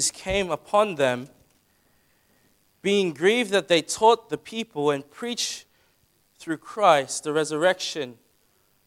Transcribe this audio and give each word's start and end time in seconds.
came 0.00 0.50
upon 0.50 0.94
them, 0.94 1.28
being 2.80 3.12
grieved 3.12 3.50
that 3.50 3.68
they 3.68 3.82
taught 3.82 4.30
the 4.30 4.38
people 4.38 4.90
and 4.90 5.08
preached 5.10 5.66
through 6.38 6.56
Christ 6.56 7.24
the 7.24 7.32
resurrection 7.32 8.18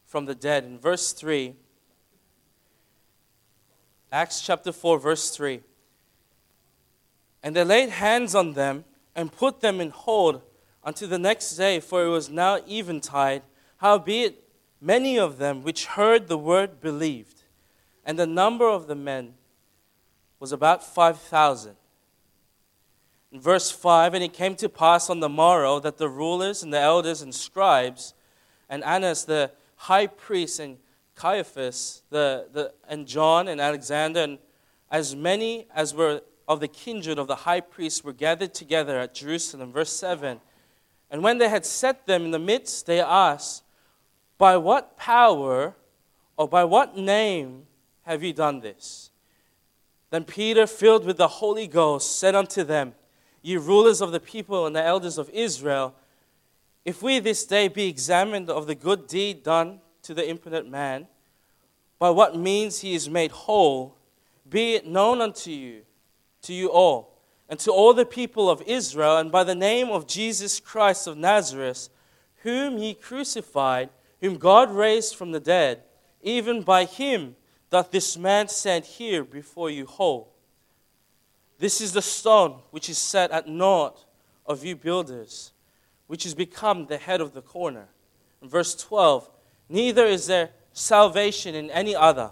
from 0.06 0.26
the 0.26 0.36
dead. 0.36 0.66
In 0.66 0.80
verse 0.80 1.14
3, 1.14 1.56
Acts 4.12 4.42
chapter 4.42 4.72
4, 4.72 5.00
verse 5.00 5.30
3. 5.30 5.62
And 7.44 7.56
they 7.56 7.64
laid 7.64 7.90
hands 7.90 8.34
on 8.34 8.54
them 8.54 8.86
and 9.16 9.32
put 9.32 9.62
them 9.62 9.80
in 9.80 9.92
hold 9.92 10.42
until 10.84 11.08
the 11.08 11.20
next 11.20 11.56
day, 11.56 11.80
for 11.80 12.04
it 12.04 12.10
was 12.10 12.30
now 12.30 12.60
eventide. 12.68 13.44
Howbeit, 13.78 14.44
many 14.82 15.18
of 15.20 15.38
them 15.38 15.64
which 15.64 15.86
heard 15.86 16.28
the 16.28 16.38
word 16.38 16.82
believed, 16.82 17.44
and 18.06 18.18
the 18.18 18.28
number 18.28 18.68
of 18.68 18.88
the 18.88 18.96
men 18.96 19.36
was 20.40 20.52
about 20.52 20.84
5,000. 20.84 21.76
In 23.32 23.42
verse 23.42 23.72
5, 23.72 24.14
and 24.14 24.24
it 24.24 24.34
came 24.34 24.56
to 24.56 24.70
pass 24.70 25.10
on 25.10 25.20
the 25.20 25.30
morrow 25.30 25.80
that 25.80 25.98
the 25.98 26.10
rulers 26.10 26.64
and 26.64 26.74
the 26.74 26.80
elders 26.80 27.22
and 27.22 27.34
scribes, 27.34 28.14
and 28.70 28.84
Annas 28.84 29.26
the 29.26 29.52
high 29.76 30.08
priest, 30.08 30.60
and 30.60 30.78
Caiaphas, 31.16 32.04
the, 32.10 32.48
the, 32.52 32.74
and 32.88 33.08
John 33.08 33.48
and 33.48 33.60
Alexander, 33.60 34.22
and 34.22 34.40
as 34.92 35.16
many 35.16 35.68
as 35.74 35.94
were 35.94 36.22
of 36.48 36.60
the 36.60 36.68
kindred 36.68 37.18
of 37.18 37.28
the 37.28 37.36
high 37.36 37.62
priest 37.62 38.04
were 38.04 38.14
gathered 38.14 38.54
together 38.54 39.00
at 39.00 39.14
Jerusalem. 39.16 39.72
Verse 39.72 39.92
7 39.92 40.40
And 41.10 41.24
when 41.24 41.38
they 41.38 41.50
had 41.50 41.66
set 41.66 42.06
them 42.06 42.26
in 42.26 42.32
the 42.32 42.40
midst, 42.40 42.86
they 42.86 43.02
asked, 43.02 43.64
By 44.38 44.58
what 44.58 44.98
power 44.98 45.76
or 46.38 46.48
by 46.48 46.64
what 46.64 46.98
name 46.98 47.64
have 48.04 48.24
you 48.24 48.34
done 48.34 48.60
this? 48.60 49.10
Then 50.12 50.24
Peter, 50.24 50.68
filled 50.68 51.06
with 51.06 51.18
the 51.18 51.28
Holy 51.28 51.68
Ghost, 51.68 52.20
said 52.20 52.36
unto 52.36 52.64
them, 52.64 52.94
Ye 53.42 53.58
rulers 53.58 54.02
of 54.02 54.12
the 54.12 54.20
people 54.20 54.66
and 54.66 54.76
the 54.76 54.84
elders 54.84 55.18
of 55.18 55.30
Israel, 55.30 55.96
if 56.84 57.02
we 57.02 57.20
this 57.20 57.46
day 57.46 57.68
be 57.68 57.88
examined 57.88 58.50
of 58.50 58.68
the 58.68 58.76
good 58.76 59.08
deed 59.08 59.44
done 59.44 59.82
to 60.04 60.14
the 60.14 60.28
impotent 60.28 60.70
man, 60.70 61.08
by 61.98 62.10
what 62.10 62.38
means 62.38 62.80
he 62.80 62.94
is 62.94 63.10
made 63.10 63.32
whole, 63.32 63.98
be 64.48 64.76
it 64.76 64.86
known 64.86 65.22
unto 65.22 65.50
you, 65.50 65.82
to 66.44 66.54
you 66.54 66.70
all, 66.70 67.18
and 67.50 67.60
to 67.60 67.72
all 67.72 67.94
the 67.94 68.06
people 68.06 68.50
of 68.50 68.62
Israel, 68.68 69.18
and 69.18 69.32
by 69.32 69.44
the 69.44 69.56
name 69.56 69.90
of 69.90 70.08
Jesus 70.08 70.60
Christ 70.60 71.08
of 71.08 71.18
Nazareth, 71.18 71.90
whom 72.44 72.78
ye 72.78 72.94
crucified, 72.94 73.90
whom 74.22 74.38
God 74.38 74.72
raised 74.72 75.16
from 75.16 75.32
the 75.32 75.40
dead, 75.40 75.82
even 76.22 76.62
by 76.62 76.86
him 76.86 77.36
doth 77.76 77.92
this 77.92 78.16
man 78.18 78.48
stand 78.48 78.86
here 78.86 79.22
before 79.22 79.70
you 79.70 79.86
whole. 79.86 80.34
This 81.60 81.82
is 81.82 81.92
the 81.92 82.02
stone 82.02 82.62
which 82.72 82.90
is 82.90 82.98
set 82.98 83.32
at 83.32 83.50
naught 83.50 84.06
of 84.46 84.64
you 84.64 84.78
builders, 84.78 85.52
which 86.08 86.24
has 86.24 86.34
become 86.34 86.86
the 86.86 86.96
head 86.96 87.20
of 87.20 87.34
the 87.34 87.42
corner. 87.42 87.90
In 88.42 88.48
verse 88.48 88.76
12, 88.76 89.30
neither 89.68 90.06
is 90.06 90.26
there 90.26 90.52
salvation 90.72 91.54
in 91.54 91.70
any 91.70 91.94
other. 91.94 92.32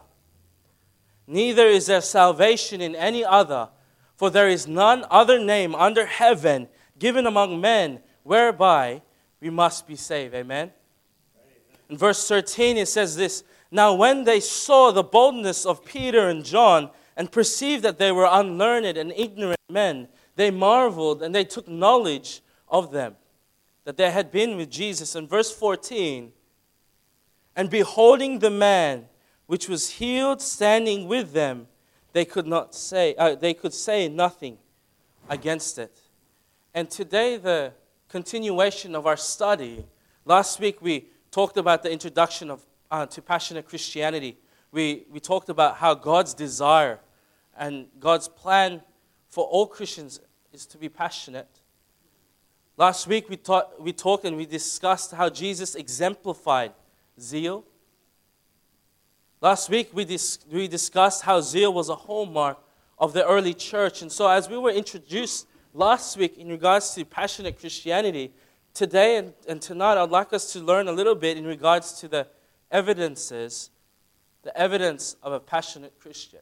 Neither 1.27 1.67
is 1.67 1.87
there 1.87 1.99
salvation 1.99 2.79
in 2.79 2.95
any 2.95 3.25
other, 3.25 3.67
for 4.15 4.29
there 4.29 4.47
is 4.47 4.65
none 4.65 5.03
other 5.11 5.43
name 5.43 5.75
under 5.75 6.05
heaven 6.05 6.69
given 6.97 7.27
among 7.27 7.59
men 7.59 7.99
whereby 8.23 9.01
we 9.41 9.49
must 9.49 9.87
be 9.87 9.97
saved. 9.97 10.35
Amen. 10.35 10.71
In 11.89 11.97
verse 11.97 12.29
13, 12.29 12.77
it 12.77 12.87
says 12.87 13.17
this 13.17 13.43
now, 13.73 13.95
when 13.95 14.23
they 14.23 14.39
saw 14.39 14.91
the 14.91 15.01
boldness 15.01 15.65
of 15.65 15.83
Peter 15.83 16.29
and 16.29 16.45
John 16.45 16.91
and 17.17 17.31
perceived 17.31 17.81
that 17.81 17.97
they 17.97 18.11
were 18.11 18.27
unlearned 18.29 18.97
and 18.97 19.11
ignorant 19.15 19.59
men, 19.67 20.09
they 20.35 20.51
marveled 20.51 21.23
and 21.23 21.33
they 21.33 21.43
took 21.43 21.67
knowledge 21.67 22.43
of 22.69 22.91
them, 22.91 23.15
that 23.85 23.97
they 23.97 24.11
had 24.11 24.29
been 24.29 24.57
with 24.57 24.69
Jesus. 24.69 25.15
In 25.15 25.27
verse 25.27 25.51
14, 25.51 26.31
and 27.55 27.67
beholding 27.67 28.37
the 28.37 28.51
man 28.51 29.07
which 29.47 29.67
was 29.67 29.89
healed 29.89 30.39
standing 30.39 31.07
with 31.07 31.33
them, 31.33 31.65
they 32.11 32.25
could 32.25 32.45
not 32.45 32.75
say, 32.75 33.15
uh, 33.15 33.33
they 33.33 33.55
could 33.55 33.73
say 33.73 34.07
nothing 34.07 34.59
against 35.27 35.79
it. 35.79 35.99
And 36.75 36.91
today, 36.91 37.37
the 37.37 37.73
continuation 38.07 38.93
of 38.93 39.07
our 39.07 39.17
study, 39.17 39.83
last 40.25 40.59
week 40.59 40.79
we 40.79 41.07
talked 41.31 41.57
about 41.57 41.81
the 41.81 41.91
introduction 41.91 42.51
of 42.51 42.63
uh, 42.93 43.07
to 43.07 43.23
passionate 43.23 43.67
Christianity, 43.67 44.37
we, 44.71 45.05
we 45.09 45.19
talked 45.19 45.49
about 45.49 45.77
how 45.77 45.95
God's 45.95 46.35
desire 46.35 46.99
and 47.57 47.87
God's 47.99 48.27
plan 48.27 48.83
for 49.29 49.45
all 49.45 49.65
Christians 49.65 50.19
is 50.53 50.67
to 50.67 50.77
be 50.77 50.89
passionate. 50.89 51.49
Last 52.77 53.07
week 53.07 53.29
we, 53.29 53.37
taught, 53.37 53.81
we 53.81 53.93
talked 53.93 54.25
and 54.25 54.37
we 54.37 54.45
discussed 54.45 55.11
how 55.11 55.27
Jesus 55.27 55.73
exemplified 55.73 56.73
zeal. 57.19 57.65
Last 59.41 59.71
week 59.71 59.89
we, 59.91 60.05
dis- 60.05 60.37
we 60.51 60.67
discussed 60.67 61.23
how 61.23 61.41
zeal 61.41 61.73
was 61.73 61.89
a 61.89 61.95
hallmark 61.95 62.59
of 62.99 63.13
the 63.13 63.25
early 63.25 63.55
church. 63.55 64.03
And 64.03 64.11
so, 64.11 64.27
as 64.27 64.47
we 64.47 64.57
were 64.57 64.69
introduced 64.69 65.47
last 65.73 66.15
week 66.15 66.37
in 66.37 66.47
regards 66.47 66.93
to 66.93 67.05
passionate 67.05 67.59
Christianity, 67.59 68.33
today 68.75 69.17
and, 69.17 69.33
and 69.47 69.59
tonight 69.59 69.97
I'd 69.97 70.11
like 70.11 70.31
us 70.31 70.53
to 70.53 70.59
learn 70.59 70.87
a 70.87 70.91
little 70.91 71.15
bit 71.15 71.37
in 71.37 71.45
regards 71.45 71.93
to 71.93 72.07
the 72.07 72.27
evidences, 72.73 73.69
the 74.41 74.55
evidence 74.57 75.15
of 75.23 75.31
a 75.31 75.39
passionate 75.39 75.97
Christian. 75.99 76.41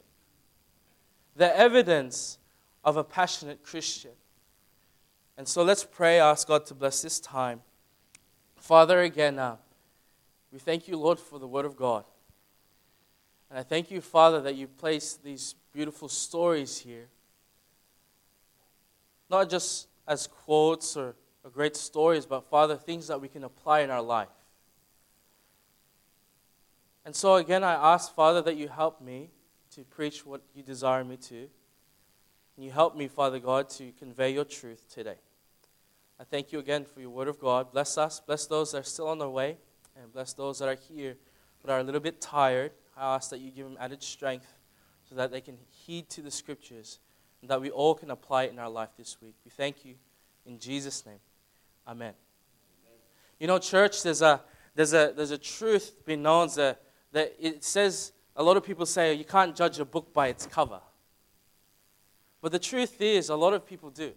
The 1.36 1.56
evidence 1.56 2.38
of 2.84 2.96
a 2.96 3.04
passionate 3.04 3.62
Christian. 3.62 4.10
And 5.36 5.46
so 5.46 5.62
let's 5.62 5.84
pray, 5.84 6.18
ask 6.18 6.48
God 6.48 6.66
to 6.66 6.74
bless 6.74 7.02
this 7.02 7.20
time. 7.20 7.60
Father, 8.56 9.02
again, 9.02 9.38
uh, 9.38 9.56
we 10.52 10.58
thank 10.58 10.88
you, 10.88 10.96
Lord, 10.96 11.18
for 11.18 11.38
the 11.38 11.46
Word 11.46 11.64
of 11.64 11.76
God. 11.76 12.04
And 13.48 13.58
I 13.58 13.62
thank 13.62 13.90
you, 13.90 14.00
Father, 14.00 14.40
that 14.42 14.56
you 14.56 14.66
placed 14.66 15.22
these 15.22 15.54
beautiful 15.72 16.08
stories 16.08 16.78
here. 16.78 17.08
Not 19.30 19.48
just 19.48 19.88
as 20.08 20.26
quotes 20.26 20.96
or, 20.96 21.14
or 21.44 21.50
great 21.50 21.76
stories, 21.76 22.26
but, 22.26 22.44
Father, 22.50 22.76
things 22.76 23.08
that 23.08 23.20
we 23.20 23.28
can 23.28 23.44
apply 23.44 23.80
in 23.80 23.90
our 23.90 24.02
life. 24.02 24.28
And 27.04 27.14
so 27.14 27.34
again, 27.36 27.64
I 27.64 27.74
ask, 27.94 28.14
Father, 28.14 28.42
that 28.42 28.56
you 28.56 28.68
help 28.68 29.00
me 29.00 29.30
to 29.74 29.82
preach 29.82 30.24
what 30.24 30.42
you 30.54 30.62
desire 30.62 31.04
me 31.04 31.16
to. 31.16 31.48
And 32.56 32.64
you 32.64 32.70
help 32.70 32.96
me, 32.96 33.08
Father 33.08 33.38
God, 33.38 33.68
to 33.70 33.92
convey 33.92 34.32
your 34.32 34.44
truth 34.44 34.84
today. 34.92 35.16
I 36.20 36.24
thank 36.24 36.52
you 36.52 36.58
again 36.58 36.84
for 36.84 37.00
your 37.00 37.10
word 37.10 37.28
of 37.28 37.40
God. 37.40 37.72
Bless 37.72 37.98
us, 37.98 38.20
bless 38.20 38.46
those 38.46 38.72
that 38.72 38.78
are 38.78 38.84
still 38.84 39.08
on 39.08 39.18
their 39.18 39.28
way, 39.28 39.56
and 40.00 40.12
bless 40.12 40.32
those 40.32 40.58
that 40.60 40.68
are 40.68 40.78
here 40.88 41.16
but 41.62 41.70
are 41.72 41.78
a 41.80 41.82
little 41.82 42.00
bit 42.00 42.20
tired. 42.20 42.72
I 42.96 43.14
ask 43.14 43.30
that 43.30 43.38
you 43.38 43.50
give 43.50 43.66
them 43.66 43.76
added 43.80 44.02
strength 44.02 44.52
so 45.08 45.14
that 45.14 45.30
they 45.30 45.40
can 45.40 45.56
heed 45.70 46.10
to 46.10 46.20
the 46.20 46.30
scriptures 46.30 46.98
and 47.40 47.50
that 47.50 47.60
we 47.60 47.70
all 47.70 47.94
can 47.94 48.10
apply 48.10 48.44
it 48.44 48.52
in 48.52 48.58
our 48.58 48.68
life 48.68 48.90
this 48.98 49.16
week. 49.22 49.34
We 49.44 49.50
thank 49.50 49.84
you 49.84 49.94
in 50.44 50.58
Jesus' 50.58 51.06
name. 51.06 51.20
Amen. 51.86 52.14
Amen. 52.14 52.98
You 53.38 53.46
know, 53.46 53.58
church, 53.58 54.02
there's 54.02 54.22
a, 54.22 54.40
there's 54.74 54.92
a, 54.92 55.12
there's 55.16 55.30
a 55.30 55.38
truth 55.38 56.04
being 56.04 56.22
known 56.22 56.48
that 56.56 56.80
that 57.12 57.34
it 57.38 57.62
says, 57.62 58.12
a 58.34 58.42
lot 58.42 58.56
of 58.56 58.64
people 58.64 58.86
say 58.86 59.14
you 59.14 59.24
can't 59.24 59.54
judge 59.54 59.78
a 59.78 59.84
book 59.84 60.12
by 60.12 60.28
its 60.28 60.46
cover. 60.46 60.80
But 62.40 62.52
the 62.52 62.58
truth 62.58 63.00
is, 63.00 63.28
a 63.28 63.36
lot 63.36 63.54
of 63.54 63.64
people 63.64 63.90
do. 63.90 64.12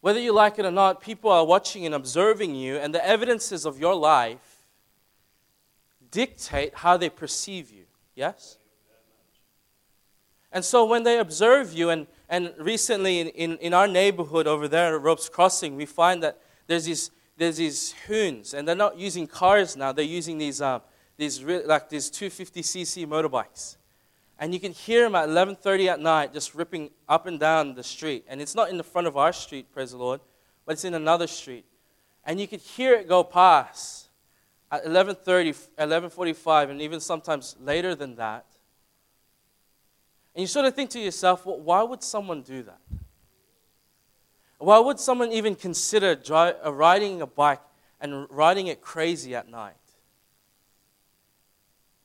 Whether 0.00 0.20
you 0.20 0.32
like 0.32 0.58
it 0.58 0.64
or 0.64 0.70
not, 0.70 1.00
people 1.00 1.30
are 1.30 1.44
watching 1.44 1.86
and 1.86 1.94
observing 1.94 2.54
you, 2.54 2.76
and 2.76 2.94
the 2.94 3.04
evidences 3.04 3.64
of 3.64 3.80
your 3.80 3.94
life 3.94 4.64
dictate 6.10 6.74
how 6.76 6.96
they 6.96 7.08
perceive 7.08 7.70
you. 7.70 7.84
Yes? 8.14 8.58
And 10.52 10.64
so 10.64 10.84
when 10.84 11.02
they 11.02 11.18
observe 11.18 11.72
you, 11.72 11.90
and, 11.90 12.06
and 12.28 12.54
recently 12.58 13.20
in, 13.20 13.28
in, 13.28 13.58
in 13.58 13.74
our 13.74 13.88
neighborhood 13.88 14.46
over 14.46 14.68
there 14.68 14.94
at 14.94 15.02
Ropes 15.02 15.28
Crossing, 15.28 15.76
we 15.76 15.84
find 15.84 16.22
that 16.22 16.38
there's 16.66 16.84
these 16.84 17.10
there's 17.38 17.56
these 17.56 17.94
hoons, 18.08 18.52
and 18.52 18.66
they're 18.66 18.74
not 18.74 18.98
using 18.98 19.26
cars 19.26 19.76
now. 19.76 19.92
They're 19.92 20.04
using 20.04 20.38
these, 20.38 20.60
um, 20.60 20.82
these 21.16 21.40
like 21.42 21.88
these 21.88 22.10
250cc 22.10 23.06
motorbikes, 23.06 23.76
and 24.38 24.52
you 24.52 24.60
can 24.60 24.72
hear 24.72 25.04
them 25.04 25.14
at 25.14 25.28
11:30 25.28 25.88
at 25.88 26.00
night 26.00 26.32
just 26.32 26.54
ripping 26.54 26.90
up 27.08 27.26
and 27.26 27.38
down 27.38 27.74
the 27.74 27.84
street. 27.84 28.24
And 28.28 28.42
it's 28.42 28.56
not 28.56 28.70
in 28.70 28.76
the 28.76 28.84
front 28.84 29.06
of 29.06 29.16
our 29.16 29.32
street, 29.32 29.72
praise 29.72 29.92
the 29.92 29.98
Lord, 29.98 30.20
but 30.66 30.72
it's 30.72 30.84
in 30.84 30.94
another 30.94 31.28
street, 31.28 31.64
and 32.24 32.40
you 32.40 32.48
can 32.48 32.58
hear 32.58 32.94
it 32.94 33.08
go 33.08 33.22
past 33.22 34.08
at 34.70 34.84
11:30, 34.84 35.54
11:45, 35.78 36.70
and 36.70 36.82
even 36.82 36.98
sometimes 36.98 37.56
later 37.60 37.94
than 37.94 38.16
that. 38.16 38.44
And 40.34 40.42
you 40.42 40.46
sort 40.48 40.66
of 40.66 40.74
think 40.74 40.90
to 40.90 41.00
yourself, 41.00 41.46
well, 41.46 41.58
why 41.58 41.82
would 41.82 42.02
someone 42.02 42.42
do 42.42 42.62
that? 42.64 42.80
Why 44.58 44.78
would 44.80 44.98
someone 44.98 45.32
even 45.32 45.54
consider 45.54 46.20
uh, 46.30 46.72
riding 46.72 47.22
a 47.22 47.26
bike 47.26 47.60
and 48.00 48.26
riding 48.28 48.66
it 48.66 48.80
crazy 48.80 49.34
at 49.34 49.48
night? 49.48 49.74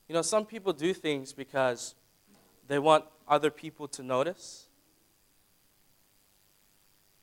You 0.08 0.14
know, 0.14 0.22
some 0.22 0.46
people 0.46 0.72
do 0.72 0.94
things 0.94 1.32
because 1.32 1.94
they 2.68 2.78
want 2.78 3.04
other 3.26 3.50
people 3.50 3.88
to 3.88 4.02
notice. 4.02 4.66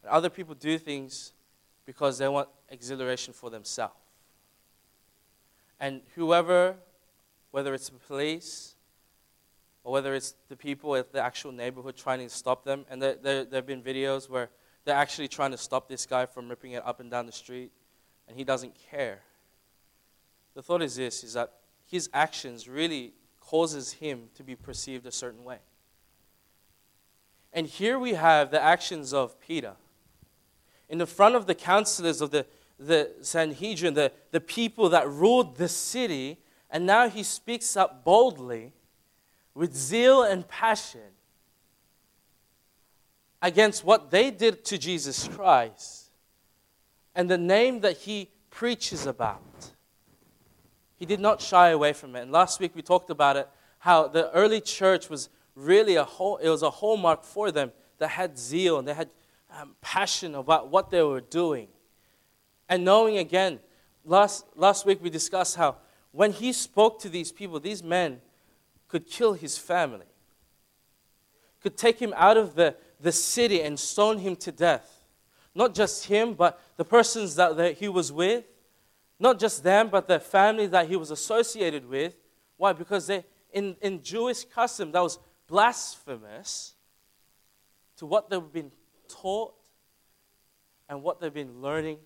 And 0.04 0.12
other 0.12 0.30
people 0.30 0.56
do 0.56 0.78
things 0.78 1.31
because 1.86 2.18
they 2.18 2.27
want 2.27 2.50
exhilaration 2.69 3.34
for 3.34 3.50
themselves. 3.50 3.95
And 5.80 6.01
whoever, 6.16 6.75
whether 7.51 7.74
it's 7.74 7.89
the 7.89 7.98
police 7.98 8.75
or 9.84 9.94
whether 9.94 10.13
it's 10.13 10.36
the 10.50 10.56
people 10.56 10.95
at 10.95 11.12
the 11.12 11.22
actual 11.22 11.51
neighborhood 11.51 11.95
trying 11.95 12.19
to 12.19 12.30
stop 12.30 12.63
them, 12.63 12.86
and 12.89 13.01
there, 13.01 13.16
there, 13.16 13.45
there 13.45 13.57
have 13.60 13.66
been 13.66 13.81
videos 13.81 14.30
where 14.30 14.50
they're 14.86 14.95
actually 14.95 15.28
trying 15.28 15.51
to 15.51 15.57
stop 15.57 15.88
this 15.88 16.06
guy 16.06 16.25
from 16.25 16.50
ripping 16.50 16.72
it 16.72 16.86
up 16.86 17.00
and 17.00 17.12
down 17.12 17.25
the 17.25 17.31
street, 17.31 17.72
and 18.28 18.38
he 18.38 18.44
doesn't 18.44 18.74
care. 18.89 19.22
The 20.56 20.62
thought 20.62 20.81
is 20.81 20.95
this, 20.95 21.24
is 21.24 21.33
that 21.33 21.54
his 21.86 22.10
actions 22.13 22.68
really 22.68 23.13
causes 23.39 23.94
him 23.94 24.30
to 24.36 24.44
be 24.44 24.56
perceived 24.56 25.06
a 25.06 25.12
certain 25.12 25.44
way. 25.44 25.60
And 27.54 27.68
here 27.68 28.00
we 28.00 28.13
have 28.13 28.51
the 28.51 28.62
actions 28.62 29.13
of 29.13 29.39
Peter. 29.39 29.74
In 30.89 30.98
the 30.98 31.06
front 31.06 31.36
of 31.36 31.48
the 31.48 31.56
counselors 31.56 32.22
of 32.22 32.31
the, 32.31 32.45
the 32.80 33.12
Sanhedrin, 33.22 33.94
the, 33.94 34.12
the 34.31 34.39
people 34.39 34.89
that 34.89 35.07
ruled 35.10 35.57
the 35.57 35.68
city, 35.68 36.39
and 36.69 36.86
now 36.86 37.10
he 37.10 37.24
speaks 37.24 37.75
up 37.75 38.04
boldly 38.04 38.74
with 39.54 39.75
zeal 39.75 40.24
and 40.24 40.48
passion 40.48 41.11
against 43.41 43.83
what 43.83 44.11
they 44.11 44.31
did 44.31 44.63
to 44.65 44.77
Jesus 44.77 45.27
Christ 45.27 46.11
and 47.15 47.29
the 47.29 47.38
name 47.38 47.81
that 47.81 47.97
he 47.97 48.29
preaches 48.49 49.05
about. 49.05 49.41
He 50.95 51.05
did 51.05 51.19
not 51.19 51.41
shy 51.41 51.69
away 51.69 51.93
from 51.93 52.15
it. 52.15 52.21
And 52.21 52.31
last 52.31 52.59
week 52.59 52.73
we 52.75 52.81
talked 52.81 53.09
about 53.09 53.38
it 53.38 53.49
how 53.79 54.07
the 54.07 54.31
early 54.31 54.61
church 54.61 55.09
was 55.09 55.29
really 55.55 55.95
a 55.95 56.03
whole, 56.03 56.38
it 56.38 56.49
was 56.49 56.61
a 56.61 56.69
hallmark 56.69 57.23
for 57.23 57.51
them 57.51 57.71
that 57.97 58.09
had 58.09 58.38
zeal 58.38 58.77
and 58.77 58.88
they 58.88 58.93
had 58.93 59.09
um, 59.59 59.75
passion 59.81 60.35
about 60.35 60.69
what 60.69 60.91
they 60.91 61.01
were 61.01 61.21
doing. 61.21 61.67
And 62.69 62.85
knowing 62.85 63.17
again, 63.17 63.59
last, 64.05 64.45
last 64.55 64.85
week 64.85 64.99
we 65.01 65.09
discussed 65.09 65.55
how 65.55 65.77
when 66.11 66.31
he 66.31 66.53
spoke 66.53 66.99
to 67.01 67.09
these 67.09 67.31
people, 67.31 67.59
these 67.59 67.81
men 67.81 68.21
could 68.88 69.07
kill 69.07 69.33
his 69.33 69.57
family, 69.57 70.05
could 71.61 71.77
take 71.77 71.99
him 71.99 72.13
out 72.15 72.38
of 72.38 72.55
the, 72.55 72.75
the 73.01 73.12
city 73.12 73.62
and 73.62 73.80
stone 73.80 74.19
him 74.19 74.36
to 74.38 74.51
death. 74.51 75.03
Not 75.53 75.74
just 75.74 76.06
him, 76.06 76.33
but 76.33 76.62
the 76.77 76.86
persons 76.86 77.36
that, 77.36 77.77
he 77.77 77.89
was 77.89 78.12
with. 78.12 78.45
Not 79.19 79.39
just 79.39 79.63
them, 79.63 79.89
but 79.89 80.07
the 80.07 80.19
family 80.19 80.68
that 80.68 80.88
he 80.88 80.95
was 80.95 81.12
associated 81.12 81.88
with. 81.88 82.15
Why? 82.57 82.74
Because 82.74 83.07
they, 83.07 83.24
in, 83.51 83.75
in 83.81 84.01
Jewish 84.01 84.45
custom, 84.45 84.92
that 84.92 85.01
was 85.01 85.19
blasphemous 85.48 86.74
to 87.98 88.06
what 88.06 88.30
they've 88.30 88.51
been 88.51 88.71
taught 89.07 89.53
and 90.89 91.03
what 91.03 91.19
they've 91.19 91.33
been 91.33 91.62
learning 91.62 91.98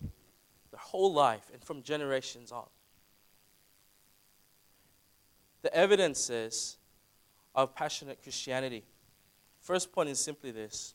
their 0.71 0.80
whole 0.80 1.13
life 1.13 1.50
and 1.53 1.63
from 1.63 1.81
generations 1.83 2.51
on. 2.51 2.65
The 5.62 5.74
evidences 5.74 6.77
of 7.56 7.74
passionate 7.74 8.21
Christianity. 8.21 8.83
First 9.65 9.91
point 9.91 10.09
is 10.09 10.19
simply 10.19 10.51
this 10.51 10.94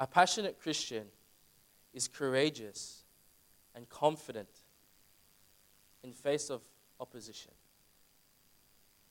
a 0.00 0.06
passionate 0.06 0.58
Christian 0.60 1.04
is 1.94 2.08
courageous 2.08 3.04
and 3.72 3.88
confident 3.88 4.48
in 6.02 6.12
face 6.12 6.50
of 6.50 6.60
opposition. 6.98 7.52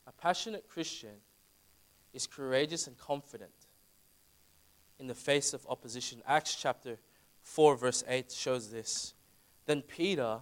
A 0.06 0.12
passionate 0.12 0.68
Christian 0.68 1.16
is 2.13 2.27
courageous 2.27 2.88
and 2.88 2.98
confident 2.98 3.54
in 5.00 5.07
the 5.07 5.15
face 5.15 5.54
of 5.54 5.65
opposition. 5.69 6.22
Acts 6.27 6.56
chapter 6.56 6.98
4, 7.44 7.77
verse 7.77 8.04
8 8.06 8.33
shows 8.33 8.69
this. 8.69 9.13
Then 9.65 9.81
Peter, 9.81 10.39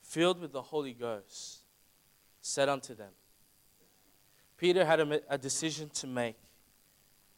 filled 0.00 0.40
with 0.40 0.52
the 0.52 0.62
Holy 0.62 0.94
Ghost, 0.94 1.58
said 2.40 2.70
unto 2.70 2.94
them, 2.94 3.10
Peter 4.56 4.86
had 4.86 5.00
a, 5.00 5.20
a 5.28 5.36
decision 5.36 5.90
to 5.90 6.06
make, 6.06 6.36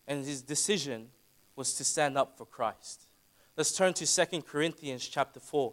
and 0.06 0.24
his 0.24 0.42
decision 0.42 1.08
was 1.56 1.74
to 1.74 1.84
stand 1.84 2.18
up 2.18 2.36
for 2.36 2.44
Christ. 2.44 3.02
Let's 3.56 3.72
turn 3.72 3.94
to 3.94 4.06
2 4.06 4.42
Corinthians 4.42 5.06
chapter 5.06 5.40
4. 5.40 5.72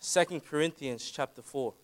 2 0.00 0.40
Corinthians 0.40 1.10
chapter 1.10 1.42
4. 1.42 1.74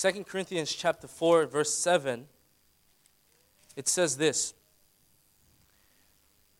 2 0.00 0.24
Corinthians 0.24 0.72
chapter 0.72 1.06
4 1.06 1.44
verse 1.44 1.74
7 1.74 2.26
it 3.76 3.86
says 3.86 4.16
this 4.16 4.54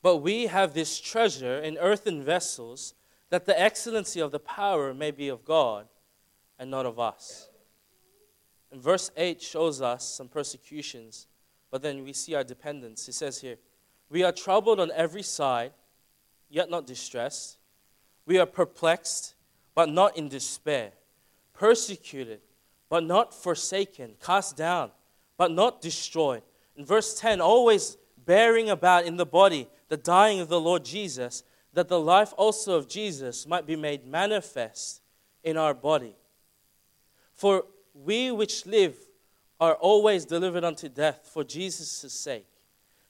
But 0.03 0.19
we 0.19 0.47
have 0.49 0.75
this 0.75 1.01
treasure 1.01 1.59
in 1.59 1.79
earthen 1.79 2.23
vessels 2.23 2.93
that 3.31 3.47
the 3.47 3.59
excellency 3.59 4.21
of 4.21 4.33
the 4.33 4.39
power 4.39 4.93
may 4.93 5.11
be 5.11 5.29
of 5.29 5.45
God 5.45 5.87
and 6.59 6.71
not 6.71 6.85
of 6.85 6.99
us. 6.99 7.49
And 8.71 8.81
verse 8.81 9.11
8 9.17 9.41
shows 9.41 9.81
us 9.81 10.05
some 10.05 10.29
persecutions, 10.29 11.27
but 11.71 11.83
then 11.83 12.05
we 12.05 12.13
see 12.13 12.35
our 12.35 12.45
dependence. 12.45 13.07
He 13.07 13.13
says 13.13 13.41
here, 13.41 13.57
We 14.11 14.23
are 14.23 14.33
troubled 14.33 14.79
on 14.79 14.93
every 14.95 15.23
side, 15.23 15.73
yet 16.49 16.71
not 16.71 16.87
distressed. 16.87 17.59
We 18.27 18.39
are 18.39 18.47
perplexed, 18.47 19.35
but 19.75 19.89
not 19.89 20.17
in 20.17 20.29
despair. 20.29 20.93
Persecuted, 21.53 22.41
but 22.89 23.05
not 23.05 23.35
forsaken, 23.35 24.15
cast 24.21 24.57
down, 24.57 24.91
but 25.37 25.51
not 25.51 25.81
destroyed. 25.81 26.43
In 26.77 26.85
verse 26.85 27.19
10, 27.19 27.41
always 27.41 27.97
bearing 28.25 28.71
about 28.71 29.05
in 29.05 29.17
the 29.17 29.27
body 29.27 29.69
the 29.89 29.97
dying 29.97 30.41
of 30.41 30.49
the 30.49 30.61
Lord 30.61 30.85
Jesus, 30.85 31.43
that 31.73 31.89
the 31.89 32.01
life 32.01 32.33
also 32.37 32.77
of 32.77 32.89
Jesus 32.89 33.47
might 33.47 33.67
be 33.67 33.77
made 33.77 34.07
manifest 34.07 35.01
in 35.45 35.57
our 35.57 35.75
body. 35.75 36.17
For 37.33 37.65
we 37.95 38.31
which 38.31 38.67
live 38.67 38.97
are 39.61 39.75
always 39.75 40.25
delivered 40.25 40.65
unto 40.65 40.89
death 40.89 41.31
for 41.33 41.45
Jesus' 41.45 42.13
sake, 42.13 42.47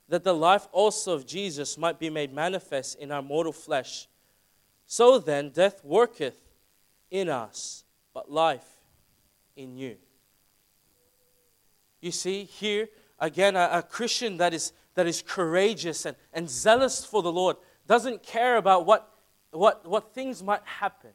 that 0.09 0.25
the 0.25 0.35
life 0.35 0.69
also 0.73 1.15
of 1.15 1.27
Jesus 1.27 1.79
might 1.79 1.99
be 1.99 2.11
made 2.11 2.33
manifest 2.33 2.99
in 2.99 3.13
our 3.13 3.23
mortal 3.23 3.53
flesh. 3.53 4.09
So 4.87 5.19
then, 5.19 5.51
death 5.51 5.85
worketh 5.85 6.37
in 7.11 7.29
us, 7.29 7.85
but 8.13 8.31
life 8.31 8.67
in 9.57 9.77
you. 9.77 9.97
You 12.01 12.11
see, 12.11 12.45
here 12.45 12.89
again, 13.19 13.55
a, 13.55 13.69
a, 13.73 13.83
Christian 13.83 14.39
that 14.39 14.55
is, 14.55 14.73
that 14.95 15.07
is 15.07 15.23
courageous 15.23 16.07
and, 16.07 16.17
and 16.33 16.49
zealous 16.49 17.05
for 17.05 17.23
the 17.23 17.33
Lord 17.33 17.57
doesn't 17.91 18.23
care 18.23 18.57
about 18.57 18.87
what, 18.87 19.13
what, 19.51 19.85
what 19.85 20.15
things 20.15 20.45
might 20.45 20.63
happen. 20.65 21.11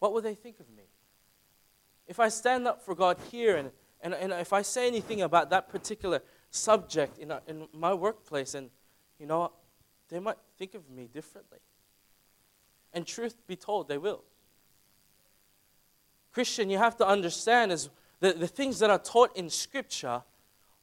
What 0.00 0.12
will 0.12 0.20
they 0.20 0.34
think 0.34 0.58
of 0.58 0.68
me? 0.70 0.82
If 2.08 2.18
I 2.18 2.28
stand 2.28 2.66
up 2.66 2.84
for 2.84 2.96
God 2.96 3.16
here 3.30 3.54
and, 3.54 3.70
and, 4.00 4.12
and 4.12 4.32
if 4.32 4.52
I 4.52 4.62
say 4.62 4.88
anything 4.88 5.22
about 5.22 5.50
that 5.50 5.68
particular 5.68 6.20
subject 6.50 7.16
in, 7.18 7.30
a, 7.30 7.42
in 7.46 7.68
my 7.72 7.94
workplace, 7.94 8.56
and 8.56 8.70
you 9.20 9.26
know, 9.26 9.52
they 10.08 10.18
might 10.18 10.38
think 10.58 10.74
of 10.74 10.90
me 10.90 11.08
differently. 11.14 11.58
And 12.92 13.06
truth 13.06 13.36
be 13.46 13.54
told, 13.54 13.86
they 13.86 13.98
will. 13.98 14.24
Christian, 16.32 16.70
you 16.70 16.78
have 16.78 16.96
to 16.96 17.06
understand 17.06 17.70
is 17.70 17.88
the, 18.18 18.32
the 18.32 18.48
things 18.48 18.80
that 18.80 18.90
are 18.90 18.98
taught 18.98 19.36
in 19.36 19.48
Scripture 19.48 20.24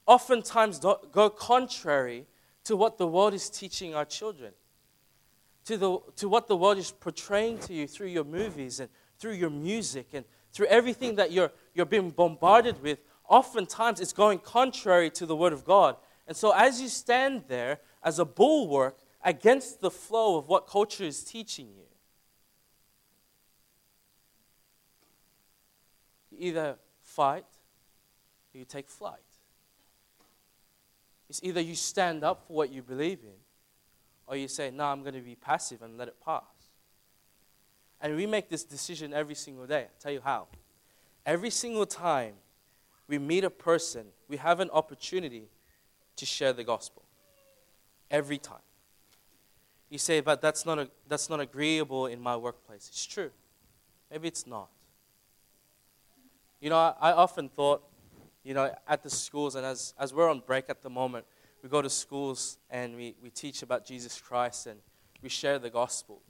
oftentimes 0.05 0.79
go 0.79 1.29
contrary 1.29 2.27
to 2.65 2.75
what 2.75 2.97
the 2.97 3.07
world 3.07 3.33
is 3.33 3.49
teaching 3.49 3.93
our 3.93 4.05
children, 4.05 4.53
to, 5.65 5.77
the, 5.77 5.99
to 6.15 6.29
what 6.29 6.47
the 6.47 6.55
world 6.55 6.77
is 6.77 6.91
portraying 6.91 7.57
to 7.59 7.73
you 7.73 7.87
through 7.87 8.07
your 8.07 8.23
movies 8.23 8.79
and 8.79 8.89
through 9.19 9.33
your 9.33 9.49
music 9.49 10.07
and 10.13 10.25
through 10.51 10.67
everything 10.67 11.15
that 11.15 11.31
you're, 11.31 11.51
you're 11.73 11.85
being 11.85 12.09
bombarded 12.09 12.81
with. 12.81 12.99
Oftentimes 13.27 13.99
it's 13.99 14.13
going 14.13 14.39
contrary 14.39 15.09
to 15.11 15.25
the 15.25 15.35
Word 15.35 15.53
of 15.53 15.63
God. 15.63 15.95
And 16.27 16.35
so 16.35 16.51
as 16.51 16.81
you 16.81 16.89
stand 16.89 17.45
there 17.47 17.79
as 18.03 18.19
a 18.19 18.25
bulwark 18.25 18.97
against 19.23 19.81
the 19.81 19.91
flow 19.91 20.37
of 20.37 20.47
what 20.47 20.67
culture 20.67 21.05
is 21.05 21.23
teaching 21.23 21.67
you, 21.67 21.83
You 26.33 26.47
either 26.47 26.77
fight 27.01 27.45
or 28.53 28.57
you 28.57 28.65
take 28.65 28.89
flight. 28.89 29.19
It's 31.33 31.41
either 31.41 31.61
you 31.61 31.73
stand 31.73 32.23
up 32.23 32.45
for 32.45 32.53
what 32.53 32.71
you 32.71 32.83
believe 32.83 33.17
in 33.23 33.33
or 34.27 34.35
you 34.35 34.47
say, 34.47 34.69
No, 34.69 34.83
I'm 34.83 35.01
going 35.01 35.15
to 35.15 35.19
be 35.19 35.33
passive 35.33 35.81
and 35.81 35.97
let 35.97 36.07
it 36.07 36.15
pass. 36.23 36.43
And 37.99 38.15
we 38.15 38.27
make 38.27 38.49
this 38.49 38.63
decision 38.63 39.15
every 39.15 39.33
single 39.33 39.65
day. 39.65 39.85
I'll 39.85 39.99
tell 39.99 40.11
you 40.11 40.21
how. 40.23 40.45
Every 41.25 41.49
single 41.49 41.87
time 41.87 42.35
we 43.07 43.17
meet 43.17 43.43
a 43.43 43.49
person, 43.49 44.05
we 44.29 44.37
have 44.37 44.59
an 44.59 44.69
opportunity 44.69 45.47
to 46.17 46.25
share 46.27 46.53
the 46.53 46.63
gospel. 46.63 47.01
Every 48.11 48.37
time. 48.37 48.57
You 49.89 49.97
say, 49.97 50.19
but 50.19 50.39
that's 50.39 50.67
not, 50.67 50.77
a, 50.77 50.87
that's 51.07 51.31
not 51.31 51.39
agreeable 51.39 52.05
in 52.05 52.21
my 52.21 52.35
workplace. 52.35 52.87
It's 52.89 53.07
true. 53.07 53.31
Maybe 54.11 54.27
it's 54.27 54.45
not. 54.45 54.69
You 56.61 56.69
know, 56.69 56.77
I, 56.77 56.93
I 57.01 57.11
often 57.13 57.49
thought, 57.49 57.81
you 58.43 58.53
know, 58.53 58.73
at 58.87 59.03
the 59.03 59.09
schools, 59.09 59.55
and 59.55 59.65
as, 59.65 59.93
as 59.99 60.13
we're 60.13 60.29
on 60.29 60.41
break 60.45 60.65
at 60.69 60.83
the 60.83 60.89
moment, 60.89 61.25
we 61.61 61.69
go 61.69 61.81
to 61.81 61.89
schools 61.89 62.57
and 62.69 62.95
we, 62.95 63.15
we 63.23 63.29
teach 63.29 63.63
about 63.63 63.85
Jesus 63.85 64.19
Christ 64.19 64.67
and 64.67 64.79
we 65.21 65.29
share 65.29 65.57
the 65.59 65.69
gospel. 65.69 66.21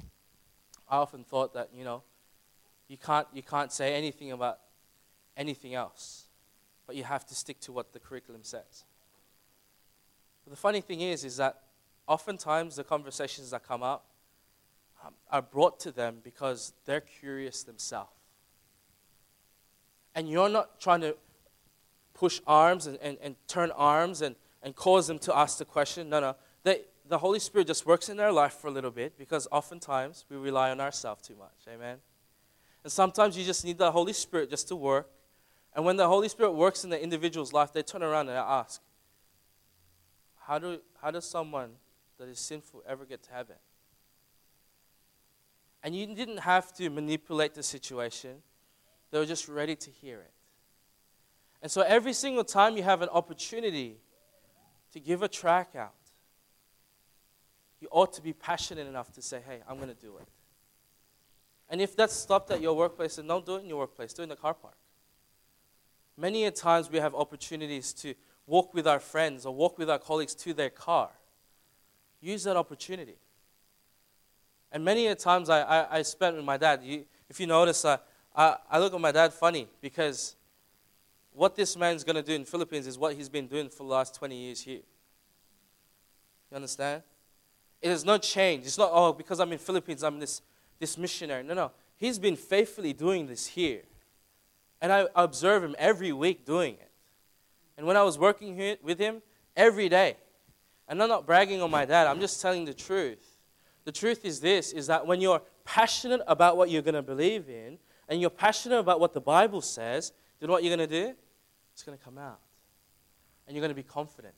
I 0.87 0.97
often 0.97 1.23
thought 1.23 1.55
that, 1.55 1.69
you 1.75 1.83
know, 1.83 2.03
you 2.87 2.97
can't, 2.97 3.27
you 3.33 3.41
can't 3.41 3.71
say 3.71 3.95
anything 3.95 4.31
about 4.31 4.59
anything 5.35 5.73
else, 5.73 6.27
but 6.85 6.95
you 6.95 7.03
have 7.03 7.25
to 7.25 7.35
stick 7.35 7.59
to 7.61 7.71
what 7.71 7.93
the 7.93 7.99
curriculum 7.99 8.43
says. 8.43 8.85
But 10.45 10.51
the 10.51 10.57
funny 10.57 10.81
thing 10.81 11.01
is, 11.01 11.23
is 11.23 11.37
that 11.37 11.61
oftentimes 12.07 12.75
the 12.75 12.83
conversations 12.83 13.49
that 13.51 13.67
come 13.67 13.81
up 13.81 14.05
um, 15.03 15.13
are 15.31 15.41
brought 15.41 15.79
to 15.79 15.91
them 15.91 16.17
because 16.23 16.73
they're 16.85 17.01
curious 17.01 17.63
themselves. 17.63 18.11
And 20.13 20.29
you're 20.29 20.49
not 20.49 20.79
trying 20.79 21.01
to 21.01 21.15
push 22.13 22.39
arms 22.45 22.87
and, 22.87 22.97
and, 23.01 23.17
and 23.21 23.35
turn 23.47 23.71
arms 23.71 24.21
and, 24.21 24.35
and 24.61 24.75
cause 24.75 25.07
them 25.07 25.19
to 25.19 25.35
ask 25.35 25.57
the 25.57 25.65
question. 25.65 26.09
No, 26.09 26.19
no. 26.19 26.35
They, 26.63 26.81
the 27.07 27.17
Holy 27.17 27.39
Spirit 27.39 27.67
just 27.67 27.85
works 27.85 28.09
in 28.09 28.17
their 28.17 28.31
life 28.31 28.53
for 28.53 28.67
a 28.67 28.71
little 28.71 28.91
bit 28.91 29.17
because 29.17 29.47
oftentimes 29.51 30.25
we 30.29 30.37
rely 30.37 30.71
on 30.71 30.79
ourselves 30.79 31.27
too 31.27 31.35
much. 31.35 31.67
Amen. 31.67 31.97
And 32.83 32.91
sometimes 32.91 33.37
you 33.37 33.45
just 33.45 33.63
need 33.65 33.77
the 33.77 33.91
Holy 33.91 34.13
Spirit 34.13 34.49
just 34.49 34.67
to 34.69 34.75
work. 34.75 35.09
And 35.75 35.85
when 35.85 35.97
the 35.97 36.07
Holy 36.07 36.29
Spirit 36.29 36.51
works 36.51 36.83
in 36.83 36.89
the 36.89 37.01
individual's 37.01 37.51
life, 37.51 37.73
they 37.73 37.81
turn 37.81 38.03
around 38.03 38.29
and 38.29 38.37
ask, 38.37 38.81
How, 40.47 40.59
do, 40.59 40.79
how 41.01 41.11
does 41.11 41.25
someone 41.25 41.71
that 42.19 42.27
is 42.27 42.39
sinful 42.39 42.83
ever 42.87 43.05
get 43.05 43.23
to 43.23 43.31
heaven? 43.31 43.55
And 45.83 45.95
you 45.95 46.07
didn't 46.07 46.39
have 46.39 46.73
to 46.75 46.89
manipulate 46.89 47.53
the 47.53 47.63
situation, 47.63 48.37
they 49.11 49.19
were 49.19 49.25
just 49.25 49.47
ready 49.47 49.75
to 49.75 49.89
hear 49.89 50.19
it. 50.19 50.31
And 51.63 51.71
so 51.71 51.81
every 51.81 52.11
single 52.11 52.43
time 52.43 52.75
you 52.75 52.83
have 52.83 53.01
an 53.01 53.07
opportunity 53.07 53.95
to 54.91 54.99
give 54.99 55.23
a 55.23 55.29
track 55.29 55.69
out, 55.77 55.93
you 57.79 57.87
ought 57.89 58.11
to 58.13 58.21
be 58.21 58.33
passionate 58.33 58.85
enough 58.85 59.13
to 59.13 59.21
say, 59.21 59.39
hey, 59.47 59.61
I'm 59.67 59.77
going 59.77 59.87
to 59.87 59.95
do 59.95 60.17
it. 60.17 60.27
And 61.69 61.79
if 61.79 61.95
that's 61.95 62.13
stopped 62.13 62.51
at 62.51 62.61
your 62.61 62.75
workplace, 62.75 63.15
then 63.15 63.27
don't 63.27 63.45
do 63.45 63.55
it 63.55 63.63
in 63.63 63.69
your 63.69 63.79
workplace, 63.79 64.11
do 64.13 64.21
it 64.21 64.23
in 64.23 64.29
the 64.29 64.35
car 64.35 64.53
park. 64.53 64.75
Many 66.17 66.43
a 66.43 66.51
times 66.51 66.91
we 66.91 66.99
have 66.99 67.15
opportunities 67.15 67.93
to 67.93 68.13
walk 68.45 68.73
with 68.73 68.85
our 68.85 68.99
friends 68.99 69.45
or 69.45 69.55
walk 69.55 69.77
with 69.77 69.89
our 69.89 69.99
colleagues 69.99 70.35
to 70.35 70.53
their 70.53 70.69
car. 70.69 71.11
Use 72.19 72.43
that 72.43 72.57
opportunity. 72.57 73.15
And 74.69 74.83
many 74.83 75.07
a 75.07 75.15
times 75.15 75.49
I, 75.49 75.61
I, 75.61 75.99
I 75.99 76.01
spent 76.01 76.35
with 76.35 76.43
my 76.43 76.57
dad. 76.57 76.81
You, 76.83 77.05
if 77.29 77.39
you 77.39 77.47
notice, 77.47 77.85
uh, 77.85 77.97
I, 78.35 78.57
I 78.69 78.79
look 78.79 78.93
at 78.93 78.99
my 78.99 79.13
dad 79.13 79.33
funny 79.33 79.69
because 79.79 80.35
what 81.33 81.55
this 81.55 81.75
man's 81.75 82.03
going 82.03 82.15
to 82.15 82.23
do 82.23 82.33
in 82.33 82.45
Philippines 82.45 82.87
is 82.87 82.97
what 82.97 83.15
he's 83.15 83.29
been 83.29 83.47
doing 83.47 83.69
for 83.69 83.77
the 83.77 83.89
last 83.89 84.15
20 84.15 84.35
years 84.35 84.61
here. 84.61 84.81
You 86.51 86.55
understand? 86.55 87.03
It 87.81 87.89
has 87.89 88.05
not 88.05 88.21
changed. 88.21 88.67
It's 88.67 88.77
not, 88.77 88.91
oh, 88.93 89.13
because 89.13 89.39
I'm 89.39 89.51
in 89.51 89.57
Philippines, 89.57 90.03
I'm 90.03 90.19
this, 90.19 90.41
this 90.79 90.97
missionary. 90.97 91.43
No, 91.43 91.53
no. 91.53 91.71
He's 91.97 92.19
been 92.19 92.35
faithfully 92.35 92.93
doing 92.93 93.27
this 93.27 93.47
here. 93.47 93.81
And 94.81 94.91
I 94.91 95.07
observe 95.15 95.63
him 95.63 95.75
every 95.79 96.11
week 96.11 96.45
doing 96.45 96.75
it. 96.75 96.91
And 97.77 97.87
when 97.87 97.97
I 97.97 98.03
was 98.03 98.19
working 98.19 98.55
here 98.55 98.77
with 98.83 98.99
him, 98.99 99.21
every 99.55 99.89
day. 99.89 100.17
And 100.87 101.01
I'm 101.01 101.09
not 101.09 101.25
bragging 101.25 101.61
on 101.61 101.71
my 101.71 101.85
dad, 101.85 102.07
I'm 102.07 102.19
just 102.19 102.41
telling 102.41 102.65
the 102.65 102.73
truth. 102.73 103.37
The 103.85 103.91
truth 103.91 104.25
is 104.25 104.39
this 104.39 104.71
is 104.71 104.87
that 104.87 105.05
when 105.05 105.21
you're 105.21 105.41
passionate 105.65 106.21
about 106.27 106.57
what 106.57 106.69
you're 106.69 106.81
going 106.81 106.93
to 106.95 107.01
believe 107.01 107.49
in, 107.49 107.77
and 108.09 108.21
you're 108.21 108.29
passionate 108.29 108.79
about 108.79 108.99
what 108.99 109.13
the 109.13 109.21
Bible 109.21 109.61
says, 109.61 110.11
then 110.39 110.49
what 110.51 110.63
you're 110.63 110.75
going 110.75 110.87
to 110.87 111.05
do? 111.07 111.15
It's 111.73 111.83
going 111.83 111.97
to 111.97 112.03
come 112.03 112.17
out. 112.17 112.39
And 113.47 113.55
you're 113.55 113.61
going 113.61 113.75
to 113.75 113.75
be 113.75 113.83
confident. 113.83 114.33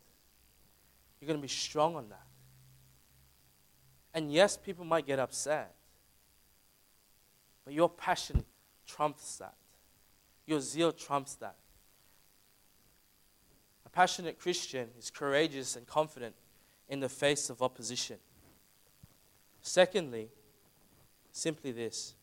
You're 1.19 1.27
going 1.27 1.39
to 1.39 1.41
be 1.41 1.47
strong 1.47 1.95
on 1.95 2.09
that. 2.09 2.25
And 4.13 4.31
yes, 4.31 4.57
people 4.57 4.85
might 4.85 5.05
get 5.05 5.19
upset. 5.19 5.75
But 7.65 7.73
your 7.73 7.89
passion 7.89 8.45
trumps 8.87 9.37
that. 9.37 9.55
Your 10.45 10.59
zeal 10.59 10.91
trumps 10.91 11.35
that. 11.35 11.55
A 13.85 13.89
passionate 13.89 14.39
Christian 14.39 14.89
is 14.97 15.09
courageous 15.09 15.75
and 15.75 15.85
confident 15.85 16.35
in 16.87 16.99
the 16.99 17.09
face 17.09 17.49
of 17.49 17.61
opposition. 17.61 18.17
Secondly, 19.61 20.29
simply 21.31 21.71
this 21.71 22.13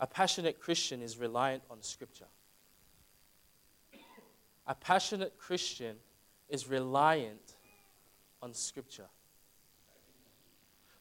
a 0.00 0.06
passionate 0.06 0.58
Christian 0.58 1.02
is 1.02 1.18
reliant 1.18 1.62
on 1.70 1.82
Scripture. 1.82 2.24
A 4.70 4.74
passionate 4.76 5.36
Christian 5.36 5.96
is 6.48 6.68
reliant 6.68 7.56
on 8.40 8.54
Scripture. 8.54 9.08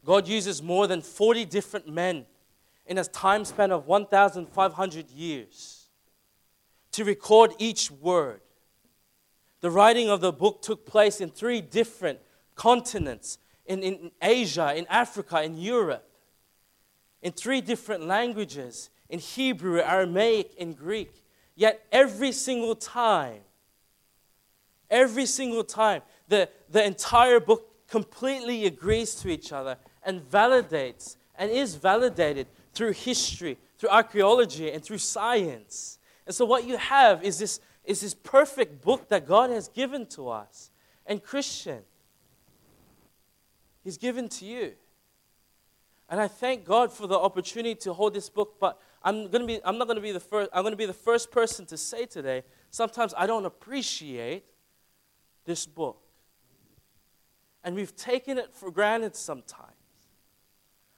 God 0.04 0.28
uses 0.28 0.64
more 0.64 0.88
than 0.88 1.04
40 1.04 1.46
different 1.46 1.88
men 1.88 2.26
in 2.88 2.98
a 2.98 3.04
time 3.04 3.46
span 3.46 3.72
of 3.72 3.86
1,500 3.86 5.12
years 5.12 5.88
to 6.94 7.04
record 7.04 7.54
each 7.60 7.92
word. 7.92 8.42
The 9.62 9.70
writing 9.70 10.10
of 10.10 10.20
the 10.20 10.34
book 10.34 10.64
took 10.64 10.88
place 10.88 11.22
in 11.22 11.30
three 11.30 11.62
different 11.62 12.18
continents 12.56 13.38
in, 13.68 13.84
in 13.84 14.12
Asia, 14.20 14.74
in 14.76 14.88
Africa, 14.90 15.44
in 15.44 15.60
Europe, 15.60 16.10
in 17.22 17.34
three 17.34 17.62
different 17.62 18.08
languages 18.08 18.90
in 19.10 19.20
Hebrew, 19.20 19.80
Aramaic, 19.80 20.56
and 20.60 20.76
Greek. 20.76 21.24
Yet 21.56 21.86
every 21.92 22.32
single 22.32 22.74
time, 22.74 23.42
every 24.90 25.26
single 25.26 25.64
time, 25.64 26.02
the, 26.28 26.50
the 26.70 26.84
entire 26.84 27.40
book 27.40 27.88
completely 27.88 28.66
agrees 28.66 29.16
to 29.16 29.30
each 29.30 29.52
other 29.52 29.78
and 30.04 30.22
validates 30.22 31.18
and 31.38 31.52
is 31.52 31.76
validated 31.76 32.48
through 32.74 32.92
history, 32.92 33.58
through 33.78 33.90
archaeology, 33.90 34.72
and 34.72 34.84
through 34.84 34.98
science. 34.98 35.98
And 36.26 36.36
so, 36.36 36.46
what 36.46 36.66
you 36.66 36.78
have 36.78 37.24
is 37.24 37.40
this, 37.40 37.60
is 37.84 38.02
this 38.02 38.14
perfect 38.14 38.82
book 38.82 39.10
that 39.10 39.28
God 39.28 39.50
has 39.50 39.68
given 39.68 40.06
to 40.08 40.30
us. 40.30 40.70
And, 41.06 41.24
Christian, 41.24 41.80
He's 43.84 43.98
given 43.98 44.30
to 44.30 44.46
you. 44.46 44.74
And 46.10 46.20
I 46.20 46.28
thank 46.28 46.66
God 46.66 46.92
for 46.92 47.08
the 47.08 47.18
opportunity 47.18 47.76
to 47.76 47.94
hold 47.94 48.14
this 48.14 48.30
book, 48.30 48.56
but 48.60 48.80
I'm, 49.04 49.30
gonna 49.30 49.46
be, 49.46 49.60
I'm 49.64 49.78
not 49.78 49.88
going 49.88 49.96
to 49.96 50.02
be 50.02 50.12
the 50.12 50.20
first, 50.20 50.50
I'm 50.54 50.64
going 50.64 50.74
to 50.74 50.78
be 50.78 50.86
the 50.86 50.94
first 50.94 51.32
person 51.32 51.66
to 51.68 51.78
say 51.78 52.06
today, 52.06 52.44
sometimes 52.72 53.14
I 53.16 53.28
don't 53.28 53.46
appreciate 53.46 54.44
this 55.50 55.66
book. 55.66 55.98
And 57.64 57.76
we've 57.76 57.96
taken 57.96 58.38
it 58.38 58.54
for 58.54 58.70
granted 58.70 59.16
sometimes. 59.16 59.74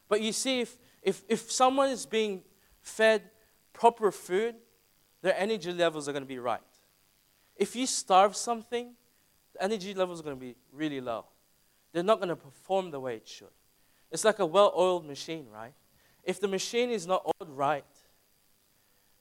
But 0.09 0.21
you 0.21 0.33
see, 0.33 0.59
if, 0.59 0.77
if, 1.01 1.23
if 1.29 1.49
someone 1.49 1.89
is 1.89 2.05
being 2.05 2.43
fed 2.81 3.21
proper 3.71 4.11
food, 4.11 4.55
their 5.21 5.35
energy 5.37 5.71
levels 5.71 6.09
are 6.09 6.11
going 6.11 6.23
to 6.23 6.27
be 6.27 6.37
right. 6.37 6.59
If 7.55 7.77
you 7.77 7.87
starve 7.87 8.35
something, 8.35 8.91
the 9.53 9.63
energy 9.63 9.93
levels 9.93 10.19
are 10.19 10.23
going 10.23 10.35
to 10.35 10.45
be 10.45 10.55
really 10.73 10.99
low. 10.99 11.25
They're 11.93 12.03
not 12.03 12.17
going 12.17 12.29
to 12.29 12.35
perform 12.35 12.91
the 12.91 12.99
way 12.99 13.15
it 13.15 13.27
should. 13.29 13.55
It's 14.11 14.25
like 14.25 14.39
a 14.39 14.45
well 14.45 14.73
oiled 14.75 15.05
machine, 15.05 15.47
right? 15.49 15.73
If 16.25 16.41
the 16.41 16.49
machine 16.49 16.89
is 16.89 17.07
not 17.07 17.23
oiled 17.25 17.57
right, 17.57 17.85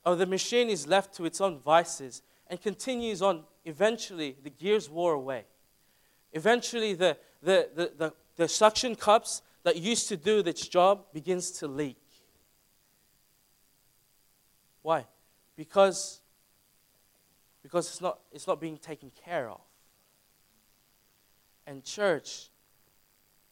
or 0.05 0.17
the 0.17 0.27
machine 0.27 0.69
is 0.69 0.89
left 0.89 1.15
to 1.15 1.25
its 1.25 1.41
own 1.41 1.61
vices 1.61 2.23
and 2.49 2.61
continues 2.61 3.23
on, 3.23 3.45
eventually 3.65 4.37
the 4.43 4.51
gears 4.51 4.89
wore 4.89 5.15
away. 5.15 5.45
Eventually, 6.33 6.95
the, 6.95 7.17
the, 7.43 7.69
the, 7.75 7.93
the, 7.97 8.13
the 8.37 8.49
suction 8.49 8.95
cups 8.95 9.43
that 9.63 9.77
used 9.77 10.09
to 10.09 10.17
do 10.17 10.39
its 10.39 10.67
job 10.67 11.13
begins 11.13 11.51
to 11.51 11.67
leak. 11.67 11.99
Why? 14.83 15.07
Because, 15.57 16.21
because 17.63 17.89
it's, 17.89 18.01
not, 18.01 18.21
it's 18.33 18.47
not 18.47 18.61
being 18.61 18.79
taken 18.79 19.11
care 19.25 19.51
of. 19.51 19.61
And, 21.67 21.85
church, 21.85 22.49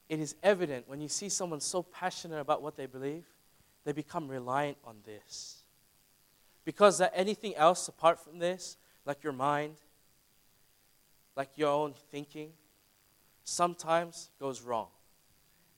it 0.08 0.20
is 0.20 0.36
evident 0.42 0.88
when 0.88 1.00
you 1.00 1.08
see 1.08 1.28
someone 1.28 1.60
so 1.60 1.82
passionate 1.82 2.40
about 2.40 2.62
what 2.62 2.76
they 2.76 2.86
believe, 2.86 3.26
they 3.84 3.92
become 3.92 4.28
reliant 4.28 4.78
on 4.84 4.96
this. 5.04 5.62
Because 6.64 6.98
that 6.98 7.12
anything 7.14 7.54
else 7.56 7.88
apart 7.88 8.22
from 8.22 8.38
this, 8.38 8.76
like 9.04 9.22
your 9.22 9.32
mind, 9.32 9.76
like 11.38 11.48
your 11.56 11.70
own 11.70 11.94
thinking, 12.10 12.50
sometimes 13.44 14.28
goes 14.38 14.60
wrong. 14.60 14.88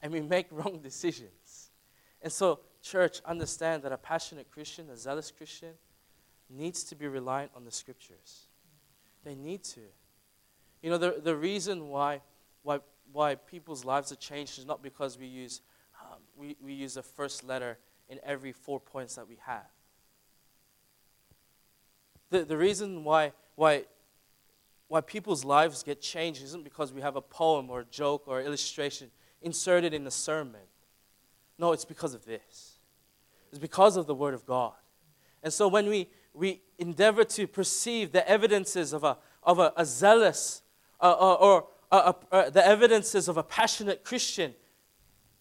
And 0.03 0.13
we 0.13 0.21
make 0.21 0.47
wrong 0.51 0.81
decisions. 0.83 1.71
And 2.21 2.33
so, 2.33 2.59
church, 2.83 3.21
understand 3.25 3.85
that 3.85 3.93
a 3.93 3.97
passionate 3.97 4.51
Christian, 4.51 4.91
a 4.91 4.97
zealous 4.97 5.31
Christian, 5.31 5.75
needs 6.49 6.83
to 6.83 6.97
be 6.97 7.07
reliant 7.07 7.53
on 7.55 7.65
the 7.65 7.71
scriptures. 7.71 8.49
They 9.23 9.37
need 9.37 9.63
to. 9.65 9.83
You 10.83 10.91
know, 10.91 10.99
the, 10.99 11.21
the 11.23 11.37
reason 11.37 11.89
why, 11.89 12.23
why 12.65 12.81
why 13.13 13.35
people's 13.35 13.85
lives 13.85 14.13
are 14.13 14.17
changed 14.17 14.59
is 14.59 14.67
not 14.67 14.83
because 14.83 15.19
we 15.19 15.27
use, 15.27 15.63
um, 16.01 16.19
we, 16.37 16.57
we 16.63 16.73
use 16.73 16.95
the 16.95 17.03
first 17.03 17.45
letter 17.45 17.79
in 18.09 18.19
every 18.25 18.53
four 18.53 18.81
points 18.81 19.17
that 19.17 19.29
we 19.29 19.39
have. 19.45 19.67
The, 22.31 22.45
the 22.45 22.57
reason 22.57 23.05
why, 23.05 23.33
why, 23.57 23.85
why 24.91 25.01
people's 25.01 25.45
lives 25.45 25.85
get 25.85 26.01
changed 26.01 26.43
isn't 26.43 26.65
because 26.65 26.93
we 26.93 27.01
have 27.01 27.15
a 27.15 27.21
poem 27.21 27.71
or 27.71 27.83
a 27.83 27.85
joke 27.85 28.25
or 28.27 28.43
illustration 28.43 29.09
inserted 29.41 29.95
in 29.95 30.03
the 30.03 30.11
sermon. 30.11 30.63
No, 31.57 31.71
it's 31.71 31.85
because 31.85 32.13
of 32.13 32.25
this. 32.25 32.81
It's 33.51 33.61
because 33.61 33.97
of 33.97 34.09
the 34.09 34.17
Word 34.17 34.35
of 34.35 34.45
God. 34.45 34.73
And 35.45 35.53
so 35.53 35.69
when 35.69 35.89
we, 35.89 36.09
we 36.35 36.61
endeavor 36.77 37.23
to 37.23 37.47
perceive 37.47 38.11
the 38.11 38.29
evidences 38.29 38.93
of 38.93 39.05
a, 39.05 39.17
of 39.45 39.61
a, 39.61 39.73
a 39.77 39.87
zealous 39.87 40.61
uh, 41.01 41.05
uh, 41.05 41.35
or 41.35 41.69
uh, 41.93 42.13
uh, 42.33 42.51
the 42.51 42.67
evidences 42.67 43.29
of 43.29 43.37
a 43.37 43.45
passionate 43.45 44.03
Christian, 44.03 44.55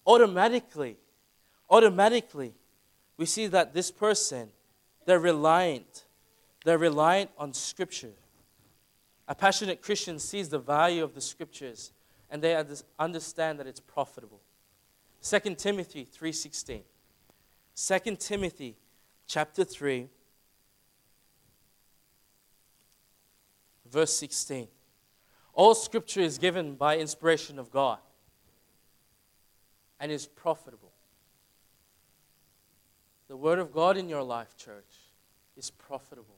automatically, 0.05 0.95
automatically, 1.71 2.53
we 3.17 3.25
see 3.25 3.47
that 3.47 3.73
this 3.73 3.89
person, 3.89 4.49
they're 5.07 5.19
reliant. 5.19 6.05
They're 6.65 6.77
reliant 6.77 7.31
on 7.35 7.51
Scripture. 7.55 8.13
A 9.29 9.35
passionate 9.35 9.81
Christian 9.81 10.19
sees 10.19 10.49
the 10.49 10.59
value 10.59 11.03
of 11.03 11.13
the 11.13 11.21
Scriptures 11.21 11.93
and 12.29 12.41
they 12.41 12.61
understand 12.99 13.59
that 13.59 13.67
it's 13.67 13.79
profitable. 13.79 14.41
2 15.21 15.55
Timothy 15.55 16.05
3:16. 16.05 16.83
2 17.75 18.15
Timothy 18.17 18.75
chapter 19.27 19.63
3 19.63 20.09
verse 23.85 24.13
16. 24.13 24.67
All 25.53 25.75
scripture 25.75 26.21
is 26.21 26.37
given 26.37 26.75
by 26.75 26.97
inspiration 26.97 27.59
of 27.59 27.71
God 27.71 27.99
and 29.99 30.11
is 30.11 30.25
profitable. 30.25 30.91
The 33.27 33.37
word 33.37 33.59
of 33.59 33.71
God 33.71 33.97
in 33.97 34.09
your 34.09 34.23
life, 34.23 34.55
church, 34.57 35.11
is 35.57 35.69
profitable. 35.69 36.37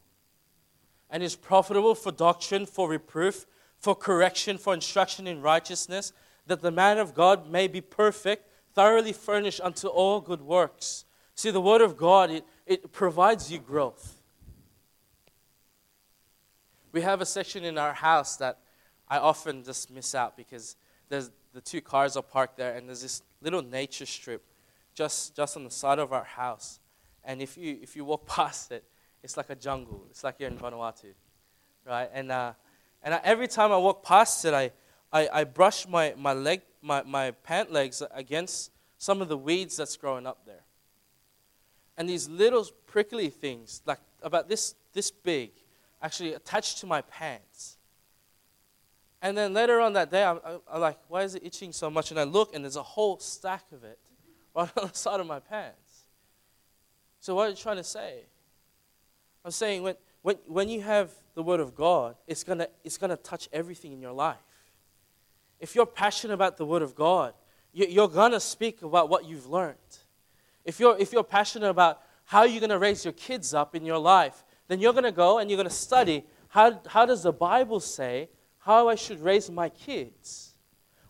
And 1.11 1.21
is 1.21 1.35
profitable 1.35 1.93
for 1.93 2.11
doctrine, 2.11 2.65
for 2.65 2.89
reproof, 2.89 3.45
for 3.77 3.93
correction, 3.93 4.57
for 4.57 4.73
instruction 4.73 5.27
in 5.27 5.41
righteousness, 5.41 6.13
that 6.47 6.61
the 6.61 6.71
man 6.71 6.97
of 6.97 7.13
God 7.13 7.49
may 7.51 7.67
be 7.67 7.81
perfect, 7.81 8.49
thoroughly 8.73 9.13
furnished 9.13 9.59
unto 9.61 9.87
all 9.87 10.21
good 10.21 10.41
works. 10.41 11.05
See, 11.35 11.51
the 11.51 11.61
word 11.61 11.81
of 11.81 11.97
God, 11.97 12.31
it, 12.31 12.45
it 12.65 12.91
provides 12.91 13.51
you 13.51 13.59
growth. 13.59 14.21
We 16.91 17.01
have 17.01 17.21
a 17.21 17.25
section 17.25 17.63
in 17.63 17.77
our 17.77 17.93
house 17.93 18.37
that 18.37 18.59
I 19.07 19.17
often 19.17 19.63
just 19.63 19.91
miss 19.91 20.15
out 20.15 20.37
because 20.37 20.75
there's 21.09 21.29
the 21.53 21.61
two 21.61 21.81
cars 21.81 22.15
are 22.15 22.23
parked 22.23 22.57
there, 22.57 22.75
and 22.75 22.87
there's 22.87 23.01
this 23.01 23.21
little 23.41 23.61
nature 23.61 24.05
strip 24.05 24.43
just, 24.93 25.35
just 25.35 25.57
on 25.57 25.63
the 25.63 25.71
side 25.71 25.99
of 25.99 26.13
our 26.13 26.23
house. 26.23 26.79
And 27.23 27.41
if 27.41 27.57
you, 27.57 27.77
if 27.81 27.95
you 27.95 28.05
walk 28.05 28.25
past 28.27 28.71
it, 28.71 28.83
it's 29.23 29.37
like 29.37 29.49
a 29.49 29.55
jungle. 29.55 30.05
It's 30.09 30.23
like 30.23 30.35
you're 30.39 30.49
in 30.49 30.57
Vanuatu, 30.57 31.13
right? 31.85 32.09
And, 32.13 32.31
uh, 32.31 32.53
and 33.03 33.13
I, 33.13 33.21
every 33.23 33.47
time 33.47 33.71
I 33.71 33.77
walk 33.77 34.03
past 34.03 34.43
it, 34.45 34.53
I, 34.53 34.71
I, 35.11 35.29
I 35.31 35.43
brush 35.43 35.87
my, 35.87 36.13
my, 36.17 36.33
leg, 36.33 36.61
my, 36.81 37.03
my 37.03 37.31
pant 37.31 37.71
legs 37.71 38.01
against 38.11 38.71
some 38.97 39.21
of 39.21 39.29
the 39.29 39.37
weeds 39.37 39.77
that's 39.77 39.97
growing 39.97 40.25
up 40.25 40.45
there. 40.45 40.63
And 41.97 42.09
these 42.09 42.29
little 42.29 42.65
prickly 42.87 43.29
things, 43.29 43.81
like 43.85 43.99
about 44.21 44.49
this, 44.49 44.75
this 44.93 45.11
big, 45.11 45.51
actually 46.01 46.33
attached 46.33 46.79
to 46.79 46.87
my 46.87 47.01
pants. 47.01 47.77
And 49.21 49.37
then 49.37 49.53
later 49.53 49.79
on 49.79 49.93
that 49.93 50.09
day, 50.09 50.23
I'm, 50.23 50.39
I'm, 50.71 50.81
like, 50.81 50.97
why 51.07 51.21
is 51.23 51.35
it 51.35 51.45
itching 51.45 51.73
so 51.73 51.91
much? 51.91 52.09
And 52.09 52.19
I 52.19 52.23
look, 52.23 52.55
and 52.55 52.63
there's 52.63 52.75
a 52.75 52.83
whole 52.83 53.19
stack 53.19 53.65
of 53.71 53.83
it 53.83 53.99
right 54.55 54.71
on 54.77 54.87
the 54.87 54.97
side 54.97 55.19
of 55.19 55.27
my 55.27 55.39
pants. 55.39 56.05
So, 57.19 57.35
what 57.35 57.47
are 57.47 57.49
you 57.51 57.55
trying 57.55 57.77
to 57.77 57.83
say? 57.83 58.23
I'm 59.43 59.51
saying 59.51 59.83
when, 59.83 59.95
when, 60.21 60.37
when 60.47 60.69
you 60.69 60.81
have 60.81 61.11
the 61.33 61.43
Word 61.43 61.59
of 61.59 61.75
God, 61.75 62.15
it's 62.27 62.43
going 62.43 62.59
to 62.59 62.69
it's 62.83 62.97
gonna 62.97 63.17
touch 63.17 63.49
everything 63.51 63.91
in 63.91 64.01
your 64.01 64.11
life. 64.11 64.37
If 65.59 65.75
you're 65.75 65.85
passionate 65.85 66.33
about 66.33 66.57
the 66.57 66.65
Word 66.65 66.81
of 66.81 66.95
God, 66.95 67.33
you, 67.73 67.85
you're 67.87 68.07
going 68.07 68.31
to 68.31 68.39
speak 68.39 68.81
about 68.81 69.09
what 69.09 69.25
you've 69.25 69.47
learned. 69.47 69.77
If 70.65 70.79
you're, 70.79 70.97
if 70.97 71.11
you're 71.13 71.23
passionate 71.23 71.69
about 71.69 72.01
how 72.25 72.43
you're 72.43 72.59
going 72.59 72.69
to 72.69 72.79
raise 72.79 73.05
your 73.05 73.13
kids 73.13 73.53
up 73.53 73.75
in 73.75 73.85
your 73.85 73.97
life, 73.97 74.43
then 74.67 74.79
you're 74.79 74.93
going 74.93 75.03
to 75.03 75.11
go 75.11 75.39
and 75.39 75.49
you're 75.49 75.57
going 75.57 75.69
to 75.69 75.73
study 75.73 76.23
how, 76.49 76.81
how 76.87 77.05
does 77.05 77.23
the 77.23 77.31
Bible 77.31 77.79
say 77.79 78.29
how 78.59 78.87
I 78.87 78.95
should 78.95 79.19
raise 79.21 79.49
my 79.49 79.69
kids. 79.69 80.53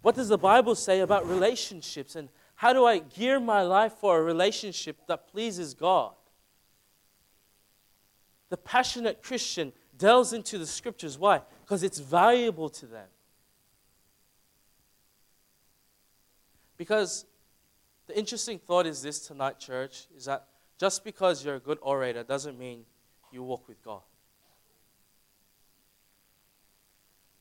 What 0.01 0.15
does 0.15 0.29
the 0.29 0.37
Bible 0.37 0.75
say 0.75 1.01
about 1.01 1.27
relationships 1.27 2.15
and 2.15 2.29
how 2.55 2.73
do 2.73 2.85
I 2.85 2.99
gear 2.99 3.39
my 3.39 3.61
life 3.61 3.93
for 3.93 4.19
a 4.19 4.21
relationship 4.21 4.97
that 5.07 5.27
pleases 5.27 5.73
God? 5.73 6.13
The 8.51 8.57
passionate 8.57 9.23
Christian 9.23 9.71
delves 9.97 10.33
into 10.33 10.57
the 10.57 10.67
scriptures. 10.67 11.17
Why? 11.17 11.41
Because 11.61 11.83
it's 11.83 11.99
valuable 11.99 12.67
to 12.67 12.85
them. 12.85 13.07
Because 16.75 17.25
the 18.07 18.19
interesting 18.19 18.59
thought 18.59 18.85
is 18.85 19.01
this 19.01 19.25
tonight, 19.25 19.57
church, 19.57 20.07
is 20.17 20.25
that 20.25 20.47
just 20.77 21.05
because 21.05 21.45
you're 21.45 21.55
a 21.55 21.59
good 21.61 21.77
orator 21.81 22.23
doesn't 22.23 22.59
mean 22.59 22.83
you 23.31 23.41
walk 23.41 23.69
with 23.69 23.81
God. 23.85 24.01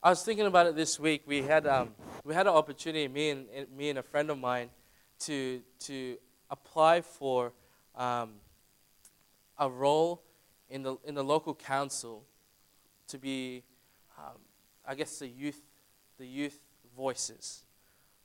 I 0.01 0.11
was 0.11 0.23
thinking 0.23 0.46
about 0.46 0.68
it 0.68 0.77
this 0.77 1.01
week. 1.01 1.23
We 1.27 1.42
had 1.42 1.66
um, 1.66 1.90
we 2.25 2.35
had 2.35 2.46
an 2.46 2.53
opportunity, 2.53 3.09
me 3.09 3.31
and 3.31 3.49
me 3.77 3.90
and 3.90 3.99
a 3.99 4.03
friend 4.05 4.31
of 4.31 4.38
mine, 4.38 4.70
to 5.20 5.61
to 5.81 6.18
apply 6.51 7.01
for 7.01 7.53
um, 7.96 8.35
a 9.59 9.68
role 9.68 10.23
in 10.71 10.83
the 10.83 10.97
in 11.05 11.15
the 11.15 11.25
local 11.25 11.55
council 11.55 12.25
to 13.09 13.19
be, 13.19 13.65
um, 14.19 14.39
I 14.87 14.95
guess, 14.95 15.19
the 15.19 15.29
youth 15.29 15.61
the 16.19 16.27
youth 16.27 16.59
voices. 16.97 17.65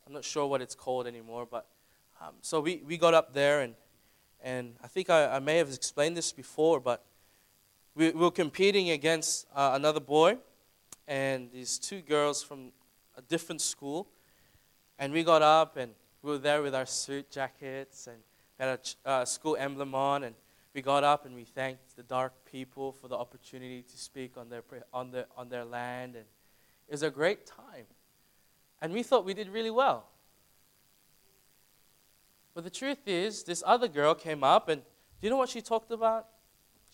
I'm 0.06 0.14
not 0.14 0.24
sure 0.24 0.46
what 0.46 0.62
it's 0.62 0.76
called 0.76 1.08
anymore, 1.08 1.48
but 1.50 1.68
um, 2.22 2.36
so 2.42 2.62
we, 2.62 2.84
we 2.86 2.98
got 2.98 3.14
up 3.14 3.34
there 3.34 3.62
and 3.62 3.74
and 4.44 4.76
I 4.84 4.88
think 4.88 5.10
I, 5.10 5.38
I 5.38 5.40
may 5.40 5.58
have 5.58 5.70
explained 5.70 6.16
this 6.16 6.32
before, 6.32 6.80
but 6.80 7.04
we, 7.96 8.12
we 8.12 8.20
were 8.20 8.32
competing 8.32 8.92
against 8.92 9.48
uh, 9.56 9.72
another 9.74 10.00
boy 10.00 10.38
and 11.08 11.50
these 11.52 11.80
two 11.80 12.02
girls 12.02 12.44
from 12.44 12.72
a 13.18 13.22
different 13.22 13.62
school. 13.62 14.08
And 15.00 15.12
we 15.12 15.24
got 15.24 15.42
up 15.42 15.78
and 15.78 15.92
we 16.22 16.32
were 16.32 16.38
there 16.38 16.62
with 16.62 16.76
our 16.76 16.86
suit 16.86 17.32
jackets 17.32 18.08
and 18.08 18.18
had 18.60 18.80
a 19.06 19.10
uh, 19.10 19.26
school 19.26 19.56
emblem 19.58 19.96
on. 19.96 20.24
And 20.24 20.36
we 20.76 20.82
got 20.82 21.04
up 21.04 21.26
and 21.26 21.34
we 21.34 21.46
thanked 21.46 21.96
the 21.96 22.04
Darug 22.04 22.32
people 22.52 22.92
for 22.92 23.08
the 23.08 23.16
opportunity 23.16 23.82
to 23.82 23.98
speak 23.98 24.38
on 24.38 24.50
their, 24.50 24.62
on 24.94 25.10
their, 25.10 25.26
on 25.36 25.50
their 25.50 25.66
land. 25.66 26.16
And 26.16 26.26
it 26.88 26.92
was 26.92 27.02
a 27.02 27.10
great 27.10 27.48
time. 27.48 27.86
And 28.82 28.94
we 28.94 29.02
thought 29.02 29.26
we 29.26 29.34
did 29.34 29.50
really 29.50 29.72
well. 29.72 30.10
But 32.54 32.66
the 32.66 32.70
truth 32.70 33.08
is, 33.08 33.44
this 33.44 33.64
other 33.66 33.88
girl 33.88 34.14
came 34.14 34.44
up 34.44 34.70
and 34.70 34.82
do 34.82 35.28
you 35.28 35.30
know 35.30 35.38
what 35.38 35.50
she 35.50 35.62
talked 35.62 35.92
about? 35.92 36.28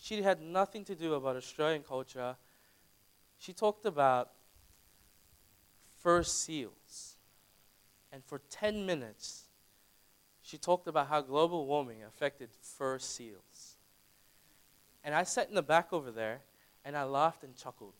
She 0.00 0.22
had 0.22 0.40
nothing 0.40 0.84
to 0.84 0.94
do 0.94 1.14
about 1.14 1.36
Australian 1.36 1.82
culture 1.82 2.36
she 3.42 3.52
talked 3.52 3.86
about 3.86 4.30
fur 5.98 6.22
seals. 6.22 7.16
And 8.12 8.22
for 8.24 8.40
10 8.50 8.86
minutes, 8.86 9.46
she 10.42 10.58
talked 10.58 10.86
about 10.86 11.08
how 11.08 11.22
global 11.22 11.66
warming 11.66 12.04
affected 12.04 12.50
fur 12.60 13.00
seals. 13.00 13.71
And 15.04 15.14
I 15.14 15.24
sat 15.24 15.48
in 15.48 15.54
the 15.54 15.62
back 15.62 15.92
over 15.92 16.10
there 16.10 16.40
and 16.84 16.96
I 16.96 17.04
laughed 17.04 17.44
and 17.44 17.56
chuckled. 17.56 17.94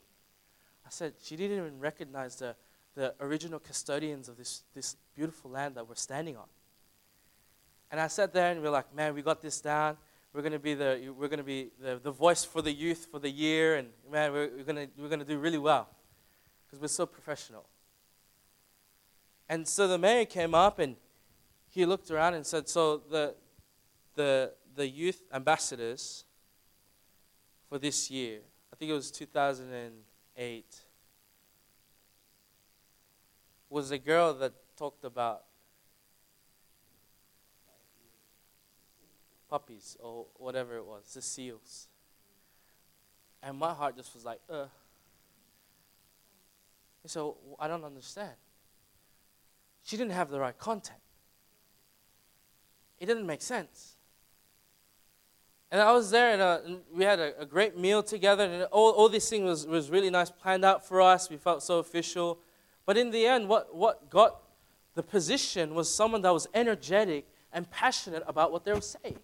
I 0.85 0.89
said, 0.89 1.13
she 1.21 1.35
didn't 1.35 1.57
even 1.57 1.79
recognize 1.79 2.35
the, 2.37 2.55
the 2.95 3.13
original 3.19 3.59
custodians 3.59 4.29
of 4.29 4.37
this, 4.37 4.63
this 4.73 4.95
beautiful 5.15 5.51
land 5.51 5.75
that 5.75 5.87
we're 5.87 5.95
standing 5.95 6.37
on. 6.37 6.47
And 7.91 7.99
I 7.99 8.07
sat 8.07 8.33
there 8.33 8.51
and 8.51 8.61
we 8.61 8.67
are 8.67 8.71
like, 8.71 8.93
man, 8.95 9.13
we 9.13 9.21
got 9.21 9.41
this 9.41 9.61
down 9.61 9.97
we're 10.33 10.41
going 10.41 10.53
to 10.53 10.59
be 10.59 10.73
the 10.73 11.13
we're 11.15 11.27
to 11.27 11.43
be 11.43 11.69
the, 11.79 11.99
the 12.01 12.11
voice 12.11 12.43
for 12.43 12.61
the 12.61 12.71
youth 12.71 13.07
for 13.11 13.19
the 13.19 13.29
year 13.29 13.75
and 13.75 13.89
man 14.11 14.33
we're, 14.33 14.49
we're 14.57 14.63
going 14.63 14.87
we're 14.97 15.17
to 15.17 15.23
do 15.23 15.37
really 15.37 15.57
well 15.57 15.87
because 16.65 16.81
we're 16.81 16.87
so 16.87 17.05
professional 17.05 17.65
and 19.47 19.67
so 19.67 19.87
the 19.87 19.97
mayor 19.97 20.25
came 20.25 20.55
up 20.55 20.79
and 20.79 20.95
he 21.69 21.85
looked 21.85 22.09
around 22.09 22.33
and 22.33 22.45
said 22.45 22.67
so 22.67 22.97
the 23.09 23.35
the 24.15 24.51
the 24.75 24.87
youth 24.87 25.21
ambassadors 25.31 26.25
for 27.73 27.79
this 27.79 28.11
year 28.11 28.37
i 28.71 28.75
think 28.75 28.91
it 28.91 28.93
was 28.93 29.09
2008 29.09 30.65
was 33.67 33.89
a 33.89 33.97
girl 33.97 34.31
that 34.35 34.53
talked 34.77 35.03
about 35.03 35.45
puppies 39.53 39.97
or 39.99 40.25
whatever 40.37 40.77
it 40.77 40.85
was, 40.85 41.13
the 41.13 41.21
seals. 41.21 41.87
And 43.43 43.55
my 43.57 43.71
heart 43.71 43.95
just 43.95 44.11
was 44.15 44.25
like, 44.25 44.39
uh. 44.49 44.65
so 47.05 47.37
I 47.59 47.67
don't 47.67 47.83
understand. 47.83 48.37
she 49.83 49.95
didn't 49.95 50.13
have 50.13 50.31
the 50.31 50.39
right 50.39 50.57
content. 50.57 50.99
It 52.99 53.05
didn't 53.05 53.27
make 53.27 53.43
sense. 53.43 53.95
And 55.73 55.81
I 55.81 55.91
was 55.91 56.11
there, 56.11 56.31
and, 56.31 56.39
uh, 56.39 56.59
we 56.93 57.03
had 57.03 57.19
a, 57.19 57.33
a, 57.41 57.47
great 57.47 57.75
meal 57.75 58.03
together, 58.03 58.43
and 58.43 58.63
all, 58.65 58.91
all 58.91 59.09
these 59.09 59.27
things 59.27 59.43
was, 59.43 59.65
was 59.65 59.89
really 59.89 60.11
nice, 60.11 60.29
planned 60.29 60.63
out 60.63 60.85
for 60.85 61.01
us. 61.01 61.31
We 61.31 61.37
felt 61.37 61.63
so 61.63 61.79
official. 61.79 62.37
But 62.85 62.95
in 62.95 63.09
the 63.09 63.25
end, 63.25 63.49
what, 63.49 63.75
what 63.75 64.07
got 64.07 64.39
the 64.93 65.01
position 65.01 65.73
was 65.73 65.91
someone 65.91 66.21
that 66.21 66.31
was 66.31 66.47
energetic 66.53 67.27
and 67.51 67.67
passionate 67.71 68.21
about 68.27 68.51
what 68.51 68.65
they 68.65 68.71
were 68.71 68.81
saying. 68.81 69.17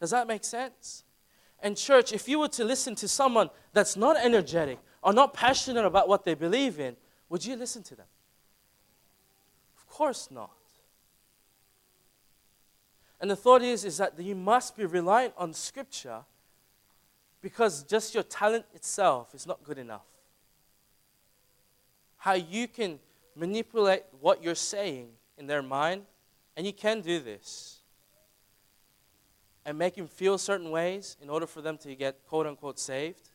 Does 0.00 0.08
that 0.08 0.26
make 0.26 0.42
sense? 0.42 1.04
And, 1.60 1.76
church, 1.76 2.14
if 2.14 2.26
you 2.30 2.38
were 2.38 2.48
to 2.48 2.64
listen 2.64 2.94
to 2.94 3.06
someone 3.06 3.50
that's 3.74 3.94
not 3.94 4.16
energetic 4.16 4.78
or 5.02 5.12
not 5.12 5.34
passionate 5.34 5.84
about 5.84 6.08
what 6.08 6.24
they 6.24 6.32
believe 6.32 6.80
in, 6.80 6.96
would 7.28 7.44
you 7.44 7.56
listen 7.56 7.82
to 7.82 7.94
them? 7.94 8.06
Of 9.76 9.86
course 9.86 10.30
not. 10.30 10.56
And 13.20 13.30
the 13.30 13.36
thought 13.36 13.62
is, 13.62 13.84
is 13.84 13.96
that 13.98 14.18
you 14.18 14.34
must 14.34 14.76
be 14.76 14.84
reliant 14.84 15.34
on 15.38 15.54
Scripture 15.54 16.20
because 17.40 17.82
just 17.82 18.14
your 18.14 18.22
talent 18.22 18.64
itself 18.74 19.34
is 19.34 19.46
not 19.46 19.62
good 19.62 19.78
enough. 19.78 20.06
How 22.18 22.34
you 22.34 22.68
can 22.68 22.98
manipulate 23.34 24.02
what 24.20 24.42
you're 24.42 24.54
saying 24.54 25.08
in 25.38 25.46
their 25.46 25.62
mind, 25.62 26.02
and 26.56 26.66
you 26.66 26.72
can 26.72 27.00
do 27.00 27.20
this, 27.20 27.80
and 29.64 29.78
make 29.78 29.94
them 29.94 30.08
feel 30.08 30.38
certain 30.38 30.70
ways 30.70 31.16
in 31.22 31.28
order 31.28 31.46
for 31.46 31.60
them 31.60 31.76
to 31.78 31.94
get 31.94 32.26
quote 32.26 32.46
unquote 32.46 32.78
saved, 32.78 33.30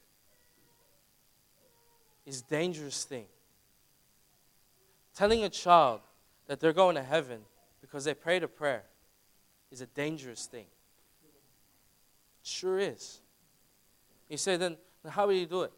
is 2.26 2.42
dangerous 2.42 3.04
thing. 3.04 3.26
Telling 5.16 5.44
a 5.44 5.50
child 5.50 6.02
that 6.48 6.60
they're 6.60 6.74
going 6.74 6.96
to 6.96 7.04
heaven 7.04 7.42
because 7.82 8.06
they 8.06 8.14
prayed 8.14 8.44
a 8.44 8.48
prayer 8.48 8.84
is 9.72 9.82
a 9.82 9.86
dangerous 9.88 10.46
thing. 10.46 10.66
It 11.24 12.48
sure 12.48 12.80
is. 12.80 13.22
You 14.30 14.38
say, 14.38 14.58
then, 14.58 14.78
how 15.08 15.28
will 15.28 15.34
you 15.34 15.46
do 15.46 15.64
it? 15.64 15.72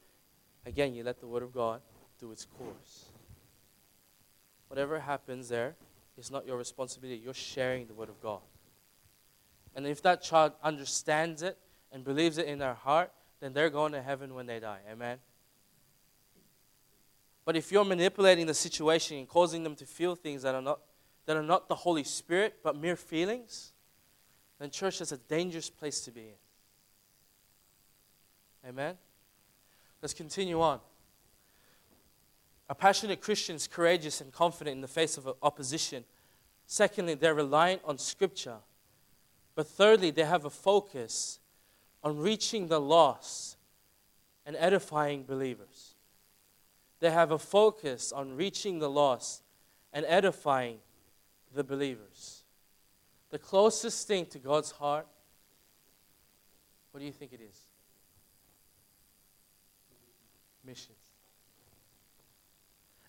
Again, 0.66 0.94
you 0.94 1.04
let 1.04 1.20
the 1.20 1.28
Word 1.28 1.44
of 1.44 1.54
God 1.54 1.82
do 2.20 2.32
its 2.32 2.46
course. 2.46 3.06
Whatever 4.68 5.00
happens 5.00 5.50
there 5.50 5.76
is 6.18 6.32
not 6.32 6.46
your 6.46 6.58
responsibility. 6.58 7.22
You're 7.24 7.34
sharing 7.34 7.88
the 7.88 7.94
Word 7.94 8.10
of 8.10 8.22
God. 8.22 8.42
And 9.76 9.86
if 9.88 10.02
that 10.04 10.22
child 10.22 10.54
understands 10.64 11.42
it 11.42 11.58
and 11.92 12.04
believes 12.04 12.38
it 12.38 12.46
in 12.46 12.60
their 12.60 12.74
heart, 12.74 13.12
then 13.40 13.54
they're 13.54 13.70
going 13.70 13.92
to 13.92 14.02
heaven 14.02 14.34
when 14.34 14.46
they 14.46 14.60
die. 14.60 14.80
Amen? 14.92 15.18
But 17.46 17.58
if 17.58 17.72
you're 17.72 17.84
manipulating 17.84 18.46
the 18.46 18.54
situation 18.54 19.18
and 19.18 19.28
causing 19.28 19.64
them 19.64 19.76
to 19.76 19.86
feel 19.86 20.16
things 20.16 20.44
that 20.44 20.56
are 20.56 20.62
not, 20.62 20.80
that 21.26 21.36
are 21.36 21.44
not 21.44 21.68
the 21.68 21.76
Holy 21.76 22.04
Spirit, 22.04 22.60
but 22.64 22.78
mere 22.78 22.96
feelings, 22.96 23.73
then 24.60 24.70
church 24.70 25.02
is 25.02 25.12
a 25.12 25.18
dangerous 25.18 25.70
place 25.70 26.02
to 26.02 26.12
be 26.12 26.22
in. 26.22 26.36
Amen? 28.70 28.96
Let's 30.02 30.14
continue 30.14 30.62
on. 30.62 30.80
A 32.70 32.76
passionate 32.76 33.22
Christian 33.22 33.56
is 33.56 33.68
courageous 33.68 34.22
and 34.22 34.32
confident 34.32 34.76
in 34.76 34.82
the 34.82 34.88
face 34.88 35.18
of 35.18 35.28
opposition. 35.42 36.06
Secondly, 36.66 37.14
they're 37.14 37.34
reliant 37.34 37.82
on 37.86 37.98
Scripture. 37.98 38.58
But 39.56 39.68
thirdly, 39.68 40.12
they 40.12 40.24
have 40.24 40.46
a 40.46 40.50
focus 40.50 41.40
on 42.04 42.18
reaching 42.18 42.68
the 42.68 42.80
lost 42.80 43.58
and 44.46 44.56
edifying 44.58 45.24
believers. 45.24 45.96
They 47.00 47.12
have 47.12 47.32
a 47.32 47.38
focus 47.38 48.12
on 48.12 48.36
reaching 48.36 48.80
the 48.80 48.90
lost 48.90 49.44
and 49.92 50.06
edifying 50.08 50.78
the 51.54 51.64
believers 51.64 52.33
the 53.34 53.40
closest 53.40 54.08
thing 54.08 54.28
to 54.28 54.38
God's 54.38 54.70
heart, 54.70 55.08
what 56.92 57.00
do 57.00 57.06
you 57.08 57.12
think 57.12 57.34
it 57.34 57.42
is? 57.42 57.60
Missions. 60.64 60.96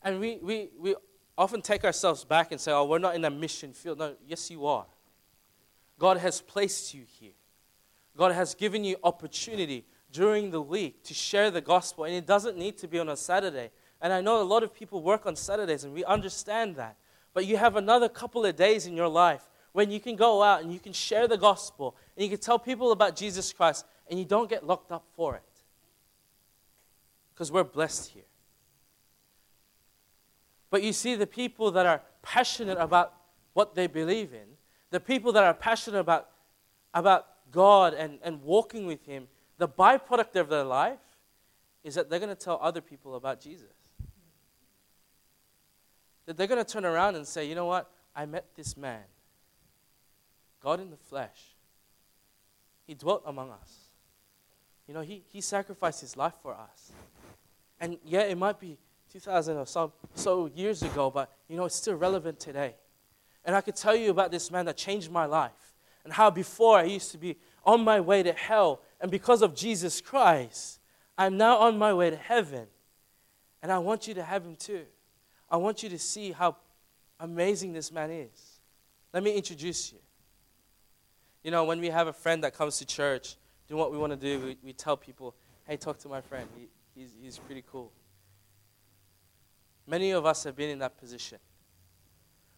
And 0.03 0.19
we, 0.19 0.39
we, 0.41 0.71
we 0.81 0.95
often 1.37 1.61
take 1.61 1.85
ourselves 1.85 2.25
back 2.25 2.53
and 2.53 2.59
say, 2.59 2.73
oh, 2.73 2.87
we're 2.87 2.99
not 2.99 3.15
in 3.15 3.27
a 3.27 3.31
mission 3.31 3.75
field. 3.75 3.99
No, 3.99 4.15
yes, 4.27 4.51
you 4.51 4.65
are. 4.65 4.87
God 5.99 6.17
has 6.17 6.41
placed 6.41 6.95
you 6.95 7.05
here. 7.07 7.35
God 8.17 8.33
has 8.33 8.55
given 8.55 8.83
you 8.83 8.97
opportunity 9.05 9.85
during 10.11 10.51
the 10.51 10.63
week 10.63 11.05
to 11.05 11.13
share 11.13 11.51
the 11.51 11.61
gospel, 11.61 12.05
and 12.05 12.15
it 12.15 12.27
doesn't 12.27 12.57
need 12.57 12.79
to 12.79 12.89
be 12.89 12.99
on 12.99 13.11
a 13.11 13.17
Saturday. 13.19 13.69
And 14.01 14.11
I 14.11 14.23
know 14.23 14.41
a 14.41 14.43
lot 14.43 14.63
of 14.63 14.73
people 14.73 15.03
work 15.03 15.27
on 15.27 15.37
Saturdays, 15.37 15.85
and 15.85 15.93
we 15.93 16.03
understand 16.03 16.77
that. 16.77 16.97
But 17.35 17.45
you 17.45 17.59
have 17.59 17.77
another 17.77 18.09
couple 18.09 18.47
of 18.47 18.57
days 18.57 18.87
in 18.87 18.97
your 18.97 19.09
life 19.09 19.51
when 19.75 19.91
you 19.91 19.99
can 19.99 20.15
go 20.15 20.41
out 20.41 20.63
and 20.63 20.73
you 20.73 20.79
can 20.79 20.93
share 20.93 21.27
the 21.27 21.37
gospel 21.37 21.97
and 22.17 22.23
you 22.23 22.31
can 22.31 22.39
tell 22.39 22.61
people 22.61 22.93
about 22.93 23.17
Jesus 23.17 23.53
Christ 23.53 23.85
and 24.09 24.17
you 24.17 24.25
don't 24.25 24.49
get 24.49 24.65
locked 24.65 24.93
up 24.93 25.05
for 25.17 25.35
it. 25.35 25.43
Because 27.35 27.51
we're 27.51 27.65
blessed 27.65 28.11
here. 28.11 28.23
But 30.71 30.85
you 30.85 30.93
see, 30.93 31.17
the 31.17 31.27
people 31.27 31.73
that 31.73 31.87
are 31.87 32.03
passionate 32.23 32.79
about 32.79 33.15
what 33.53 33.75
they 33.75 33.89
believe 33.89 34.33
in, 34.33 34.47
the 34.91 35.01
people 35.01 35.33
that 35.33 35.43
are 35.43 35.55
passionate 35.55 35.99
about, 35.99 36.29
about 36.95 37.27
God 37.51 37.95
and, 37.95 38.21
and 38.23 38.45
walking 38.45 38.87
with 38.87 39.05
Him, 39.05 39.27
the 39.59 39.69
byproduct 39.69 40.37
of 40.37 40.49
their 40.49 40.63
life 40.63 41.01
is 41.83 41.97
that 41.97 42.09
they're 42.09 42.21
going 42.21 42.29
to 42.29 42.37
tell 42.37 42.61
other 42.63 42.81
people 42.81 43.17
about 43.17 43.41
Jesus. 43.41 43.75
That 46.27 46.37
they're 46.37 46.47
going 46.47 46.65
to 46.65 46.73
turn 46.73 46.85
around 46.85 47.17
and 47.17 47.27
say, 47.27 47.45
you 47.49 47.57
know 47.57 47.67
what? 47.67 47.91
I 48.15 48.25
met 48.25 48.47
this 48.55 48.77
man 48.77 49.03
God 50.64 50.81
in 50.81 50.90
the 50.90 50.96
flesh. 50.96 51.55
He 52.87 52.94
dwelt 52.94 53.22
among 53.27 53.50
us. 53.50 53.90
You 54.88 54.94
know, 54.94 55.03
he, 55.03 55.22
he 55.29 55.42
sacrificed 55.42 56.00
his 56.00 56.16
life 56.16 56.33
for 56.42 56.55
us. 56.55 56.90
And 57.79 57.98
yeah, 58.03 58.22
it 58.22 58.38
might 58.38 58.59
be 58.59 58.79
2,000 59.12 59.59
or 59.59 59.66
so, 59.66 59.92
so 60.14 60.50
years 60.55 60.83
ago, 60.83 61.11
but 61.11 61.31
you 61.48 61.57
know, 61.57 61.66
it's 61.66 61.77
still 61.77 61.94
relevant 61.94 62.40
today. 62.40 62.74
And 63.44 63.55
I 63.55 63.61
could 63.61 63.77
tell 63.77 63.94
you 63.94 64.11
about 64.11 64.31
this 64.31 64.50
man 64.50 64.64
that 64.64 64.79
changed 64.79 65.11
my 65.11 65.27
life 65.27 65.74
and 66.03 66.12
how 66.12 66.31
before 66.31 66.79
I 66.79 66.85
used 66.85 67.12
to 67.12 67.18
be 67.18 67.37
on 67.64 67.85
my 67.85 68.00
way 68.00 68.22
to 68.22 68.33
hell, 68.33 68.81
and 69.00 69.11
because 69.11 69.42
of 69.42 69.55
Jesus 69.55 70.00
Christ, 70.00 70.81
I'm 71.16 71.37
now 71.37 71.59
on 71.59 71.79
my 71.79 71.92
way 71.92 72.11
to 72.11 72.16
heaven. 72.16 72.66
And 73.62 73.70
I 73.70 73.79
want 73.79 74.09
you 74.09 74.14
to 74.14 74.22
have 74.22 74.44
him 74.44 74.57
too. 74.57 74.85
I 75.50 75.57
want 75.57 75.83
you 75.83 75.88
to 75.90 75.98
see 75.98 76.33
how 76.33 76.57
amazing 77.20 77.72
this 77.72 77.92
man 77.92 78.11
is. 78.11 78.61
Let 79.12 79.22
me 79.22 79.35
introduce 79.35 79.92
you. 79.92 79.98
You 81.45 81.51
know, 81.51 81.65
when 81.65 81.79
we 81.79 81.91
have 81.91 82.09
a 82.09 82.13
friend 82.13 82.43
that 82.43 82.55
comes 82.55 82.79
to 82.79 82.87
church, 82.87 83.37
doing 83.69 83.79
what 83.79 83.93
we 83.93 83.99
want 83.99 84.13
to 84.13 84.17
do, 84.17 84.45
we, 84.45 84.57
we 84.65 84.73
tell 84.73 84.97
people, 84.97 85.35
hey, 85.69 85.77
talk 85.77 85.99
to 85.99 86.09
my 86.09 86.23
friend. 86.23 86.49
He, 86.57 86.69
he's, 86.99 87.11
he's 87.21 87.39
pretty 87.39 87.63
cool. 87.71 87.93
Many 89.87 90.13
of 90.13 90.25
us 90.25 90.45
have 90.45 90.57
been 90.57 90.71
in 90.71 90.79
that 90.79 90.99
position 90.99 91.39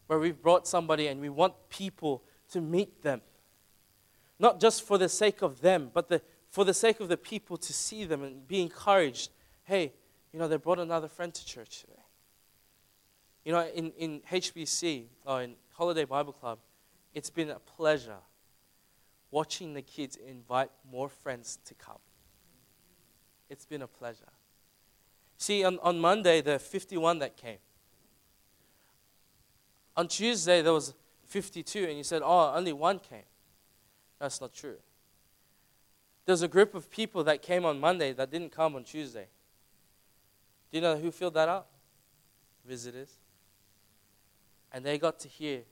where 0.06 0.20
we've 0.20 0.40
brought 0.40 0.68
somebody 0.68 1.08
and 1.08 1.20
we 1.20 1.28
want 1.28 1.54
people 1.68 2.22
to 2.52 2.60
meet 2.60 3.02
them. 3.02 3.20
Not 4.38 4.60
just 4.60 4.86
for 4.86 4.98
the 4.98 5.08
sake 5.08 5.42
of 5.42 5.62
them, 5.62 5.90
but 5.92 6.08
the, 6.08 6.22
for 6.48 6.64
the 6.64 6.74
sake 6.74 7.00
of 7.00 7.08
the 7.08 7.16
people 7.16 7.56
to 7.56 7.72
see 7.72 8.04
them 8.04 8.22
and 8.22 8.46
be 8.46 8.62
encouraged. 8.62 9.30
Hey, 9.64 9.94
you 10.32 10.38
know, 10.38 10.46
they 10.46 10.58
brought 10.58 10.78
another 10.78 11.08
friend 11.08 11.34
to 11.34 11.44
church 11.44 11.80
today. 11.80 11.92
You 13.44 13.52
know, 13.52 13.66
in, 13.74 13.90
in 13.98 14.20
HBC, 14.30 15.06
or 15.24 15.42
in 15.42 15.54
Holiday 15.72 16.04
Bible 16.04 16.32
Club, 16.32 16.58
it's 17.14 17.30
been 17.30 17.50
a 17.50 17.58
pleasure 17.58 18.18
watching 19.30 19.74
the 19.74 19.82
kids 19.82 20.16
invite 20.16 20.70
more 20.90 21.08
friends 21.08 21.58
to 21.64 21.74
come. 21.74 21.98
It's 23.48 23.66
been 23.66 23.82
a 23.82 23.86
pleasure. 23.86 24.32
See, 25.38 25.64
on, 25.64 25.78
on 25.82 25.98
Monday, 25.98 26.40
there 26.40 26.54
were 26.54 26.58
51 26.58 27.18
that 27.18 27.36
came. 27.36 27.58
On 29.96 30.08
Tuesday, 30.08 30.62
there 30.62 30.72
was 30.72 30.94
52, 31.26 31.84
and 31.84 31.96
you 31.96 32.04
said, 32.04 32.22
oh, 32.24 32.52
only 32.54 32.72
one 32.72 32.98
came. 32.98 33.24
That's 34.18 34.40
not 34.40 34.54
true. 34.54 34.76
There's 36.24 36.42
a 36.42 36.48
group 36.48 36.74
of 36.74 36.90
people 36.90 37.22
that 37.24 37.42
came 37.42 37.64
on 37.64 37.78
Monday 37.78 38.12
that 38.12 38.30
didn't 38.30 38.50
come 38.50 38.74
on 38.74 38.84
Tuesday. 38.84 39.28
Do 40.70 40.78
you 40.78 40.82
know 40.82 40.96
who 40.96 41.10
filled 41.10 41.34
that 41.34 41.48
up? 41.48 41.70
Visitors. 42.66 43.12
And 44.72 44.84
they 44.84 44.98
got 44.98 45.20
to 45.20 45.28
hear 45.28 45.62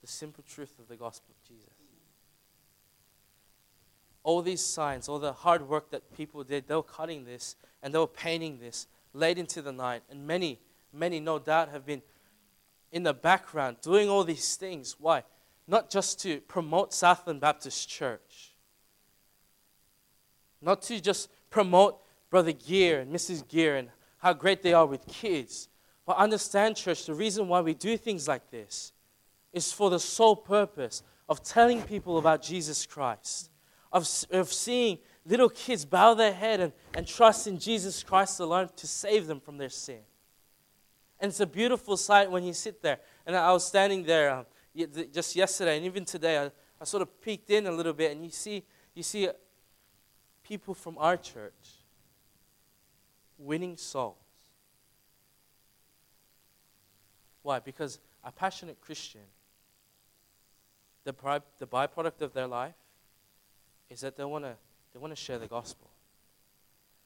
the 0.00 0.06
simple 0.06 0.42
truth 0.48 0.78
of 0.78 0.88
the 0.88 0.96
gospel 0.96 1.34
of 1.36 1.48
Jesus 1.48 1.71
all 4.22 4.42
these 4.42 4.64
signs, 4.64 5.08
all 5.08 5.18
the 5.18 5.32
hard 5.32 5.68
work 5.68 5.90
that 5.90 6.16
people 6.16 6.44
did, 6.44 6.68
they 6.68 6.74
were 6.74 6.82
cutting 6.82 7.24
this 7.24 7.56
and 7.82 7.92
they 7.92 7.98
were 7.98 8.06
painting 8.06 8.58
this 8.58 8.86
late 9.12 9.38
into 9.38 9.62
the 9.62 9.72
night. 9.72 10.02
And 10.10 10.26
many, 10.26 10.60
many, 10.92 11.20
no 11.20 11.38
doubt, 11.38 11.70
have 11.70 11.84
been 11.84 12.02
in 12.92 13.02
the 13.02 13.14
background 13.14 13.78
doing 13.82 14.08
all 14.08 14.24
these 14.24 14.56
things. 14.56 14.96
Why? 14.98 15.24
Not 15.66 15.90
just 15.90 16.20
to 16.22 16.40
promote 16.42 16.92
Southland 16.92 17.40
Baptist 17.40 17.88
Church, 17.88 18.54
not 20.60 20.82
to 20.82 21.00
just 21.00 21.28
promote 21.50 22.00
Brother 22.30 22.52
Gear 22.52 23.00
and 23.00 23.14
Mrs. 23.14 23.46
Gear 23.46 23.76
and 23.76 23.88
how 24.18 24.32
great 24.32 24.62
they 24.62 24.72
are 24.72 24.86
with 24.86 25.06
kids, 25.06 25.68
But 26.04 26.16
understand, 26.16 26.76
church, 26.76 27.06
the 27.06 27.14
reason 27.14 27.48
why 27.48 27.60
we 27.60 27.74
do 27.74 27.96
things 27.96 28.26
like 28.26 28.50
this 28.50 28.92
is 29.52 29.72
for 29.72 29.90
the 29.90 30.00
sole 30.00 30.36
purpose 30.36 31.02
of 31.28 31.42
telling 31.42 31.82
people 31.82 32.18
about 32.18 32.42
Jesus 32.42 32.86
Christ, 32.86 33.50
of, 33.92 34.08
of 34.30 34.52
seeing 34.52 34.98
little 35.24 35.48
kids 35.48 35.84
bow 35.84 36.14
their 36.14 36.32
head 36.32 36.60
and, 36.60 36.72
and 36.94 37.06
trust 37.06 37.46
in 37.46 37.58
Jesus 37.58 38.02
Christ 38.02 38.40
alone 38.40 38.70
to 38.76 38.86
save 38.86 39.26
them 39.26 39.40
from 39.40 39.58
their 39.58 39.68
sin. 39.68 40.00
And 41.20 41.28
it's 41.30 41.40
a 41.40 41.46
beautiful 41.46 41.96
sight 41.96 42.30
when 42.30 42.42
you 42.42 42.52
sit 42.52 42.82
there. 42.82 42.98
And 43.26 43.36
I 43.36 43.52
was 43.52 43.66
standing 43.66 44.02
there 44.02 44.30
um, 44.30 44.46
just 45.12 45.36
yesterday, 45.36 45.76
and 45.76 45.86
even 45.86 46.04
today, 46.04 46.38
I, 46.38 46.50
I 46.80 46.84
sort 46.84 47.02
of 47.02 47.20
peeked 47.20 47.50
in 47.50 47.66
a 47.66 47.70
little 47.70 47.92
bit, 47.92 48.10
and 48.12 48.24
you 48.24 48.30
see, 48.30 48.64
you 48.94 49.02
see 49.02 49.28
people 50.42 50.74
from 50.74 50.98
our 50.98 51.16
church 51.16 51.52
winning 53.38 53.76
souls. 53.76 54.16
Why? 57.42 57.58
Because 57.58 58.00
a 58.24 58.32
passionate 58.32 58.80
Christian, 58.80 59.20
the, 61.04 61.14
the 61.58 61.66
byproduct 61.66 62.22
of 62.22 62.32
their 62.32 62.46
life 62.46 62.74
is 63.92 64.00
that 64.00 64.16
they 64.16 64.24
want 64.24 64.44
to 64.44 64.56
they 64.92 64.98
want 64.98 65.12
to 65.14 65.20
share 65.20 65.38
the 65.38 65.46
gospel. 65.46 65.90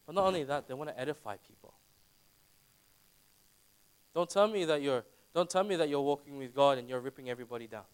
But 0.06 0.14
not 0.14 0.24
only 0.24 0.44
that, 0.44 0.68
they 0.68 0.74
want 0.74 0.90
to 0.90 0.98
edify 0.98 1.36
people. 1.36 1.74
Don't 4.14 4.30
tell 4.30 4.48
me 4.48 4.64
that 4.64 4.80
you're 4.82 5.04
don't 5.34 5.50
tell 5.50 5.64
me 5.64 5.76
that 5.76 5.88
you're 5.88 6.00
walking 6.00 6.38
with 6.38 6.54
God 6.54 6.78
and 6.78 6.88
you're 6.88 7.00
ripping 7.00 7.28
everybody 7.28 7.66
down. 7.66 7.84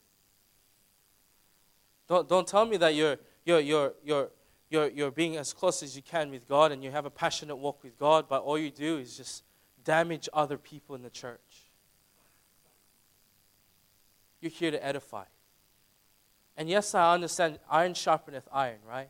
Don't, 2.06 2.28
don't 2.28 2.46
tell 2.46 2.66
me 2.66 2.76
that 2.76 2.94
you're, 2.94 3.16
you're, 3.44 3.60
you're, 3.60 3.92
you're, 4.04 4.30
you're, 4.70 4.88
you're 4.90 5.10
being 5.10 5.36
as 5.36 5.52
close 5.52 5.82
as 5.82 5.96
you 5.96 6.02
can 6.02 6.30
with 6.30 6.46
God 6.48 6.70
and 6.70 6.84
you 6.84 6.90
have 6.90 7.04
a 7.04 7.10
passionate 7.10 7.56
walk 7.56 7.82
with 7.82 7.98
God, 7.98 8.26
but 8.28 8.42
all 8.42 8.58
you 8.58 8.70
do 8.70 8.98
is 8.98 9.16
just 9.16 9.44
damage 9.82 10.28
other 10.32 10.56
people 10.56 10.94
in 10.94 11.02
the 11.02 11.10
church. 11.10 11.70
You're 14.40 14.50
here 14.50 14.70
to 14.70 14.84
edify. 14.84 15.24
And 16.56 16.68
yes, 16.68 16.94
I 16.94 17.14
understand 17.14 17.58
iron 17.70 17.94
sharpeneth 17.94 18.44
iron, 18.52 18.78
right? 18.86 19.08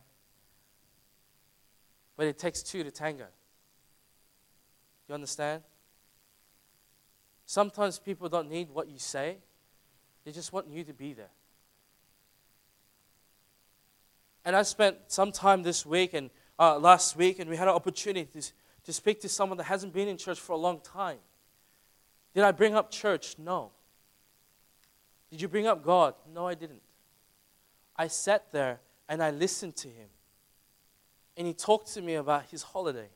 But 2.15 2.27
it 2.27 2.37
takes 2.37 2.63
two 2.63 2.83
to 2.83 2.91
tango. 2.91 3.25
You 5.07 5.15
understand? 5.15 5.63
Sometimes 7.45 7.99
people 7.99 8.29
don't 8.29 8.49
need 8.49 8.69
what 8.69 8.87
you 8.87 8.97
say, 8.97 9.37
they 10.23 10.31
just 10.31 10.53
want 10.53 10.69
you 10.69 10.83
to 10.85 10.93
be 10.93 11.13
there. 11.13 11.31
And 14.45 14.55
I 14.55 14.63
spent 14.63 14.97
some 15.07 15.31
time 15.31 15.63
this 15.63 15.85
week 15.85 16.13
and 16.13 16.29
uh, 16.59 16.77
last 16.77 17.15
week, 17.15 17.39
and 17.39 17.49
we 17.49 17.57
had 17.57 17.67
an 17.67 17.73
opportunity 17.73 18.25
to, 18.39 18.51
to 18.85 18.93
speak 18.93 19.21
to 19.21 19.29
someone 19.29 19.57
that 19.57 19.65
hasn't 19.65 19.93
been 19.93 20.07
in 20.07 20.17
church 20.17 20.39
for 20.39 20.53
a 20.53 20.57
long 20.57 20.79
time. 20.81 21.17
Did 22.33 22.43
I 22.43 22.51
bring 22.51 22.75
up 22.75 22.91
church? 22.91 23.35
No. 23.37 23.71
Did 25.29 25.41
you 25.41 25.47
bring 25.47 25.67
up 25.67 25.83
God? 25.83 26.15
No, 26.33 26.47
I 26.47 26.55
didn't. 26.55 26.81
I 27.95 28.07
sat 28.07 28.51
there 28.51 28.79
and 29.07 29.21
I 29.21 29.31
listened 29.31 29.75
to 29.77 29.87
him. 29.87 30.07
And 31.37 31.47
he 31.47 31.53
talked 31.53 31.93
to 31.93 32.01
me 32.01 32.15
about 32.15 32.45
his 32.45 32.63
holiday. 32.63 33.09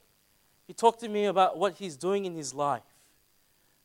He 0.65 0.73
talked 0.73 0.99
to 1.01 1.09
me 1.09 1.25
about 1.25 1.57
what 1.57 1.73
he's 1.73 1.95
doing 1.95 2.25
in 2.25 2.35
his 2.35 2.53
life. 2.53 2.81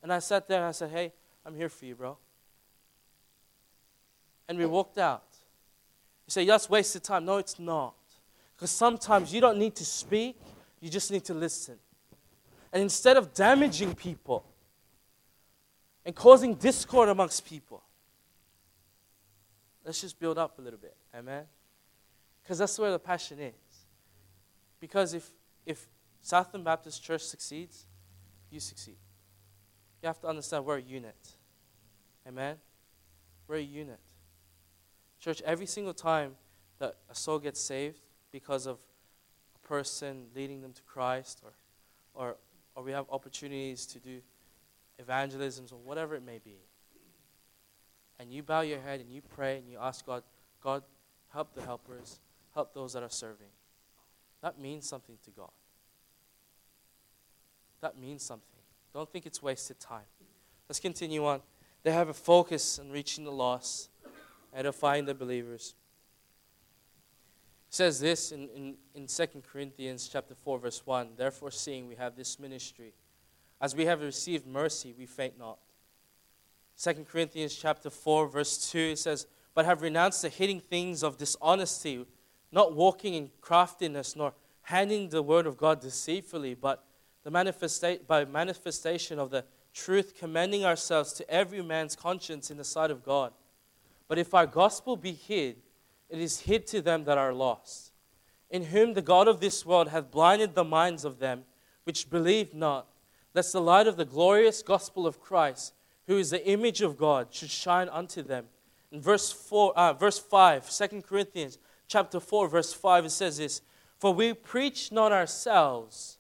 And 0.02 0.12
I 0.12 0.18
sat 0.18 0.48
there 0.48 0.58
and 0.58 0.66
I 0.66 0.72
said, 0.72 0.90
Hey, 0.90 1.12
I'm 1.46 1.54
here 1.54 1.68
for 1.68 1.84
you, 1.84 1.94
bro. 1.94 2.16
And 4.48 4.58
we 4.58 4.66
walked 4.66 4.98
out. 4.98 5.24
You 6.26 6.30
say, 6.30 6.44
That's 6.44 6.68
wasted 6.68 7.04
time. 7.04 7.24
No, 7.24 7.36
it's 7.36 7.58
not. 7.58 7.94
Because 8.56 8.70
sometimes 8.70 9.32
you 9.32 9.40
don't 9.40 9.58
need 9.58 9.74
to 9.76 9.84
speak, 9.84 10.40
you 10.80 10.88
just 10.90 11.10
need 11.10 11.24
to 11.24 11.34
listen. 11.34 11.76
And 12.72 12.82
instead 12.82 13.16
of 13.16 13.34
damaging 13.34 13.94
people 13.94 14.44
and 16.04 16.14
causing 16.14 16.54
discord 16.54 17.08
amongst 17.08 17.46
people, 17.46 17.82
let's 19.84 20.00
just 20.00 20.18
build 20.18 20.38
up 20.38 20.58
a 20.58 20.62
little 20.62 20.78
bit. 20.78 20.96
Amen? 21.14 21.44
Because 22.42 22.58
that's 22.58 22.78
where 22.78 22.90
the 22.90 22.98
passion 22.98 23.38
is. 23.40 23.86
Because 24.80 25.14
if, 25.14 25.30
if 25.64 25.86
Southland 26.20 26.64
Baptist 26.64 27.02
Church 27.02 27.22
succeeds, 27.22 27.86
you 28.50 28.60
succeed. 28.60 28.96
You 30.02 30.08
have 30.08 30.20
to 30.20 30.26
understand 30.26 30.64
we're 30.64 30.78
a 30.78 30.82
unit. 30.82 31.36
Amen? 32.26 32.56
We're 33.46 33.56
a 33.56 33.60
unit. 33.60 34.00
Church, 35.20 35.40
every 35.42 35.66
single 35.66 35.94
time 35.94 36.34
that 36.78 36.96
a 37.08 37.14
soul 37.14 37.38
gets 37.38 37.60
saved 37.60 38.00
because 38.32 38.66
of 38.66 38.78
a 39.54 39.66
person 39.66 40.26
leading 40.34 40.60
them 40.60 40.72
to 40.72 40.82
Christ 40.82 41.40
or, 41.44 41.52
or, 42.14 42.36
or 42.74 42.82
we 42.82 42.90
have 42.90 43.06
opportunities 43.10 43.86
to 43.86 44.00
do 44.00 44.20
evangelisms 44.98 45.70
or 45.70 45.78
whatever 45.78 46.16
it 46.16 46.24
may 46.24 46.38
be, 46.38 46.56
and 48.18 48.32
you 48.32 48.42
bow 48.42 48.60
your 48.60 48.80
head 48.80 49.00
and 49.00 49.10
you 49.10 49.20
pray 49.20 49.58
and 49.58 49.68
you 49.68 49.78
ask 49.80 50.06
God, 50.06 50.22
God, 50.62 50.82
help 51.32 51.54
the 51.54 51.62
helpers, 51.62 52.20
help 52.54 52.74
those 52.74 52.92
that 52.92 53.02
are 53.02 53.10
serving. 53.10 53.48
That 54.42 54.58
means 54.58 54.88
something 54.88 55.16
to 55.24 55.30
God. 55.30 55.50
That 57.80 57.98
means 57.98 58.22
something. 58.22 58.46
Don't 58.94 59.10
think 59.10 59.26
it's 59.26 59.42
wasted 59.42 59.80
time. 59.80 60.04
Let's 60.68 60.80
continue 60.80 61.24
on. 61.26 61.40
They 61.82 61.90
have 61.90 62.08
a 62.08 62.14
focus 62.14 62.78
on 62.78 62.90
reaching 62.90 63.24
the 63.24 63.32
lost, 63.32 63.90
edifying 64.54 65.04
the 65.04 65.14
believers. 65.14 65.74
It 67.68 67.74
says 67.74 67.98
this 68.00 68.32
in, 68.32 68.48
in, 68.54 68.74
in 68.94 69.06
2 69.06 69.26
Corinthians 69.50 70.08
chapter 70.12 70.34
4, 70.34 70.58
verse 70.58 70.82
1. 70.84 71.10
Therefore, 71.16 71.50
seeing 71.50 71.88
we 71.88 71.96
have 71.96 72.16
this 72.16 72.38
ministry, 72.38 72.92
as 73.60 73.74
we 73.74 73.86
have 73.86 74.00
received 74.00 74.46
mercy, 74.46 74.94
we 74.96 75.06
faint 75.06 75.38
not. 75.38 75.58
2 76.82 77.06
Corinthians 77.08 77.54
chapter 77.54 77.90
4, 77.90 78.26
verse 78.26 78.70
2, 78.72 78.78
it 78.78 78.98
says, 78.98 79.28
But 79.54 79.66
have 79.66 79.82
renounced 79.82 80.22
the 80.22 80.28
hidden 80.28 80.58
things 80.58 81.04
of 81.04 81.16
dishonesty, 81.16 82.04
not 82.50 82.74
walking 82.74 83.14
in 83.14 83.30
craftiness, 83.40 84.16
nor 84.16 84.34
handing 84.62 85.08
the 85.08 85.22
word 85.22 85.46
of 85.46 85.56
God 85.56 85.80
deceitfully, 85.80 86.54
but 86.54 86.84
the 87.22 87.30
manifesta- 87.30 88.04
by 88.04 88.24
manifestation 88.24 89.20
of 89.20 89.30
the 89.30 89.44
truth, 89.72 90.14
commending 90.16 90.64
ourselves 90.64 91.12
to 91.12 91.30
every 91.30 91.62
man's 91.62 91.94
conscience 91.94 92.50
in 92.50 92.56
the 92.56 92.64
sight 92.64 92.90
of 92.90 93.04
God. 93.04 93.32
But 94.08 94.18
if 94.18 94.34
our 94.34 94.46
gospel 94.46 94.96
be 94.96 95.12
hid, 95.12 95.62
it 96.08 96.18
is 96.18 96.40
hid 96.40 96.66
to 96.68 96.82
them 96.82 97.04
that 97.04 97.16
are 97.16 97.32
lost, 97.32 97.92
in 98.50 98.64
whom 98.64 98.94
the 98.94 99.02
God 99.02 99.28
of 99.28 99.38
this 99.38 99.64
world 99.64 99.88
hath 99.88 100.10
blinded 100.10 100.56
the 100.56 100.64
minds 100.64 101.04
of 101.04 101.20
them 101.20 101.44
which 101.84 102.10
believe 102.10 102.52
not, 102.52 102.88
lest 103.34 103.52
the 103.52 103.60
light 103.60 103.86
of 103.86 103.96
the 103.96 104.04
glorious 104.04 104.62
gospel 104.62 105.06
of 105.06 105.20
Christ, 105.20 105.74
who 106.06 106.18
is 106.18 106.30
the 106.30 106.46
image 106.46 106.82
of 106.82 106.96
God, 106.96 107.28
should 107.30 107.50
shine 107.50 107.88
unto 107.88 108.22
them. 108.22 108.46
In 108.90 109.00
verse, 109.00 109.32
four, 109.32 109.76
uh, 109.76 109.92
verse 109.92 110.18
5, 110.18 110.68
2 110.68 111.02
Corinthians 111.02 111.58
chapter 111.88 112.20
4, 112.20 112.48
verse 112.48 112.72
5, 112.72 113.06
it 113.06 113.10
says 113.10 113.38
this 113.38 113.62
For 113.98 114.12
we 114.12 114.34
preach 114.34 114.92
not 114.92 115.12
ourselves 115.12 116.18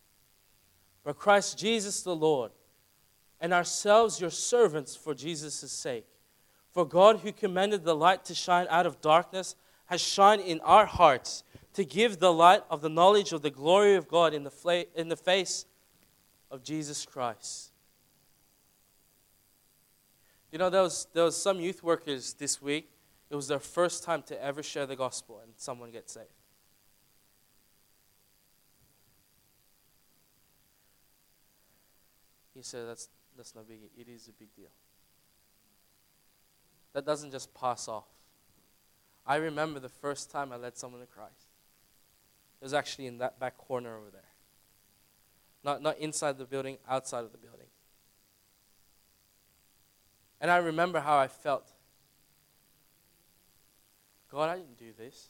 but 1.04 1.18
Christ 1.18 1.58
Jesus 1.58 2.02
the 2.02 2.14
Lord, 2.14 2.52
and 3.40 3.52
ourselves 3.52 4.20
your 4.20 4.30
servants 4.30 4.94
for 4.94 5.14
Jesus' 5.14 5.72
sake. 5.72 6.06
For 6.70 6.86
God, 6.86 7.20
who 7.20 7.32
commanded 7.32 7.84
the 7.84 7.96
light 7.96 8.24
to 8.26 8.34
shine 8.34 8.66
out 8.70 8.86
of 8.86 9.00
darkness, 9.00 9.56
has 9.86 10.00
shined 10.00 10.40
in 10.40 10.60
our 10.60 10.86
hearts 10.86 11.42
to 11.74 11.84
give 11.84 12.18
the 12.18 12.32
light 12.32 12.62
of 12.70 12.82
the 12.82 12.88
knowledge 12.88 13.32
of 13.32 13.42
the 13.42 13.50
glory 13.50 13.94
of 13.94 14.08
God 14.08 14.32
in 14.32 14.44
the, 14.44 14.50
fla- 14.50 14.84
in 14.94 15.08
the 15.08 15.16
face 15.16 15.66
of 16.50 16.62
Jesus 16.62 17.04
Christ. 17.04 17.71
You 20.52 20.58
know, 20.58 20.68
there 20.68 20.82
was, 20.82 21.06
there 21.14 21.24
was 21.24 21.40
some 21.40 21.60
youth 21.60 21.82
workers 21.82 22.34
this 22.34 22.60
week. 22.60 22.90
It 23.30 23.34
was 23.34 23.48
their 23.48 23.58
first 23.58 24.04
time 24.04 24.22
to 24.24 24.44
ever 24.44 24.62
share 24.62 24.84
the 24.84 24.94
gospel, 24.94 25.40
and 25.42 25.54
someone 25.56 25.90
gets 25.90 26.12
saved. 26.12 26.26
He 32.54 32.62
said, 32.62 32.86
That's, 32.86 33.08
that's 33.34 33.54
no 33.54 33.62
biggie. 33.62 33.88
It 33.98 34.08
is 34.08 34.28
a 34.28 34.32
big 34.32 34.54
deal. 34.54 34.68
That 36.92 37.06
doesn't 37.06 37.30
just 37.30 37.54
pass 37.54 37.88
off. 37.88 38.04
I 39.26 39.36
remember 39.36 39.80
the 39.80 39.88
first 39.88 40.30
time 40.30 40.52
I 40.52 40.56
led 40.56 40.76
someone 40.76 41.00
to 41.00 41.06
Christ. 41.06 41.48
It 42.60 42.64
was 42.64 42.74
actually 42.74 43.06
in 43.06 43.18
that 43.18 43.40
back 43.40 43.56
corner 43.56 43.96
over 43.96 44.10
there. 44.12 44.20
Not, 45.64 45.80
not 45.80 45.96
inside 45.98 46.36
the 46.36 46.44
building, 46.44 46.76
outside 46.86 47.24
of 47.24 47.32
the 47.32 47.38
building. 47.38 47.66
And 50.42 50.50
I 50.50 50.58
remember 50.58 51.00
how 51.00 51.16
I 51.16 51.28
felt. 51.28 51.72
God, 54.30 54.50
I 54.50 54.56
didn't 54.56 54.76
do 54.76 54.92
this. 54.98 55.28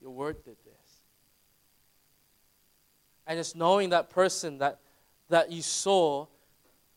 Your 0.00 0.10
word 0.10 0.42
did 0.44 0.56
this. 0.64 1.02
And 3.26 3.38
just 3.38 3.54
knowing 3.54 3.90
that 3.90 4.08
person 4.08 4.58
that 4.58 4.80
that 5.28 5.52
you 5.52 5.60
saw, 5.60 6.26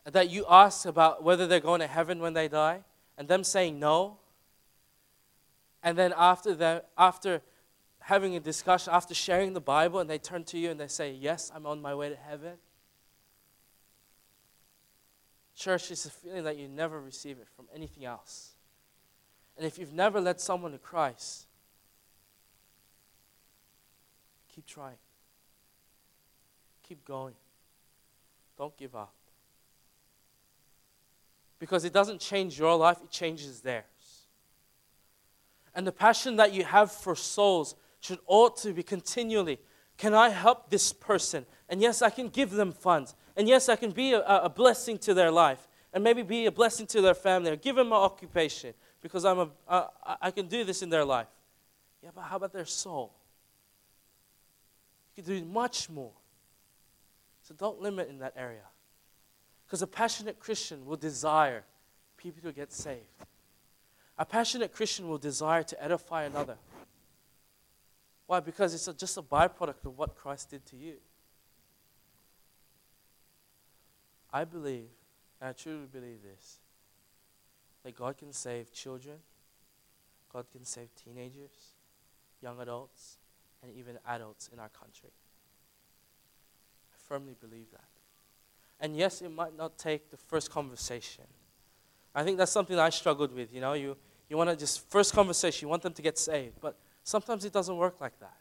that 0.04 0.30
you 0.30 0.46
asked 0.48 0.86
about 0.86 1.22
whether 1.22 1.46
they're 1.46 1.60
going 1.60 1.80
to 1.80 1.86
heaven 1.86 2.18
when 2.18 2.32
they 2.32 2.48
die, 2.48 2.82
and 3.18 3.28
them 3.28 3.44
saying 3.44 3.78
no. 3.78 4.16
And 5.82 5.98
then 5.98 6.14
after 6.16 6.54
that, 6.54 6.88
after 6.96 7.42
having 8.00 8.34
a 8.36 8.40
discussion, 8.40 8.92
after 8.92 9.14
sharing 9.14 9.52
the 9.52 9.60
Bible, 9.60 10.00
and 10.00 10.08
they 10.08 10.18
turn 10.18 10.44
to 10.44 10.58
you 10.58 10.70
and 10.70 10.80
they 10.80 10.88
say, 10.88 11.12
Yes, 11.12 11.52
I'm 11.54 11.66
on 11.66 11.82
my 11.82 11.94
way 11.94 12.08
to 12.08 12.16
heaven. 12.16 12.54
Church, 15.62 15.90
it's 15.90 16.06
a 16.06 16.10
feeling 16.10 16.44
that 16.44 16.56
you 16.58 16.68
never 16.68 17.00
receive 17.00 17.38
it 17.38 17.46
from 17.54 17.66
anything 17.74 18.04
else. 18.04 18.52
And 19.56 19.66
if 19.66 19.78
you've 19.78 19.92
never 19.92 20.20
led 20.20 20.40
someone 20.40 20.72
to 20.72 20.78
Christ, 20.78 21.46
keep 24.48 24.66
trying. 24.66 24.96
Keep 26.82 27.04
going. 27.04 27.34
Don't 28.58 28.76
give 28.76 28.96
up. 28.96 29.14
Because 31.58 31.84
it 31.84 31.92
doesn't 31.92 32.20
change 32.20 32.58
your 32.58 32.76
life, 32.76 32.98
it 33.02 33.10
changes 33.10 33.60
theirs. 33.60 33.84
And 35.74 35.86
the 35.86 35.92
passion 35.92 36.36
that 36.36 36.52
you 36.52 36.64
have 36.64 36.90
for 36.90 37.14
souls 37.14 37.76
should 38.00 38.18
ought 38.26 38.56
to 38.58 38.72
be 38.72 38.82
continually 38.82 39.58
can 39.98 40.14
I 40.14 40.30
help 40.30 40.68
this 40.68 40.92
person? 40.92 41.46
And 41.68 41.80
yes, 41.80 42.02
I 42.02 42.10
can 42.10 42.28
give 42.28 42.50
them 42.50 42.72
funds. 42.72 43.14
And 43.36 43.48
yes, 43.48 43.68
I 43.68 43.76
can 43.76 43.90
be 43.90 44.12
a, 44.12 44.20
a 44.20 44.48
blessing 44.48 44.98
to 44.98 45.14
their 45.14 45.30
life. 45.30 45.66
And 45.94 46.02
maybe 46.02 46.22
be 46.22 46.46
a 46.46 46.52
blessing 46.52 46.86
to 46.88 47.02
their 47.02 47.14
family 47.14 47.50
or 47.50 47.56
give 47.56 47.76
them 47.76 47.88
an 47.88 47.92
occupation 47.92 48.72
because 49.02 49.24
I'm 49.24 49.38
a, 49.38 49.48
uh, 49.68 49.86
I 50.20 50.30
can 50.30 50.46
do 50.46 50.64
this 50.64 50.80
in 50.82 50.88
their 50.88 51.04
life. 51.04 51.26
Yeah, 52.02 52.10
but 52.14 52.22
how 52.22 52.36
about 52.36 52.52
their 52.52 52.64
soul? 52.64 53.12
You 55.14 55.22
can 55.22 55.38
do 55.38 55.44
much 55.44 55.90
more. 55.90 56.12
So 57.42 57.54
don't 57.54 57.80
limit 57.80 58.08
in 58.08 58.20
that 58.20 58.32
area. 58.36 58.64
Because 59.66 59.82
a 59.82 59.86
passionate 59.86 60.38
Christian 60.38 60.86
will 60.86 60.96
desire 60.96 61.64
people 62.16 62.42
to 62.42 62.52
get 62.52 62.72
saved. 62.72 63.00
A 64.16 64.24
passionate 64.24 64.72
Christian 64.72 65.08
will 65.08 65.18
desire 65.18 65.62
to 65.64 65.82
edify 65.82 66.24
another. 66.24 66.56
Why? 68.26 68.40
Because 68.40 68.72
it's 68.72 68.88
a, 68.88 68.94
just 68.94 69.16
a 69.16 69.22
byproduct 69.22 69.84
of 69.84 69.98
what 69.98 70.14
Christ 70.16 70.50
did 70.50 70.64
to 70.66 70.76
you. 70.76 70.94
I 74.32 74.44
believe, 74.44 74.88
and 75.40 75.50
I 75.50 75.52
truly 75.52 75.86
believe 75.90 76.22
this, 76.22 76.58
that 77.84 77.96
God 77.96 78.16
can 78.16 78.32
save 78.32 78.72
children, 78.72 79.16
God 80.32 80.46
can 80.50 80.64
save 80.64 80.88
teenagers, 80.94 81.74
young 82.40 82.60
adults, 82.60 83.18
and 83.62 83.72
even 83.72 83.98
adults 84.06 84.48
in 84.52 84.58
our 84.58 84.70
country. 84.70 85.10
I 86.92 86.96
firmly 87.08 87.36
believe 87.40 87.70
that. 87.72 87.84
And 88.80 88.96
yes, 88.96 89.22
it 89.22 89.30
might 89.30 89.56
not 89.56 89.78
take 89.78 90.10
the 90.10 90.16
first 90.16 90.50
conversation. 90.50 91.24
I 92.14 92.24
think 92.24 92.38
that's 92.38 92.52
something 92.52 92.76
that 92.76 92.84
I 92.84 92.90
struggled 92.90 93.32
with. 93.34 93.52
You 93.52 93.60
know, 93.60 93.74
you, 93.74 93.96
you 94.28 94.36
want 94.36 94.50
to 94.50 94.56
just, 94.56 94.90
first 94.90 95.14
conversation, 95.14 95.66
you 95.66 95.68
want 95.68 95.82
them 95.82 95.92
to 95.92 96.02
get 96.02 96.18
saved. 96.18 96.56
But 96.60 96.76
Sometimes 97.04 97.44
it 97.44 97.52
doesn't 97.52 97.76
work 97.76 98.00
like 98.00 98.18
that. 98.20 98.36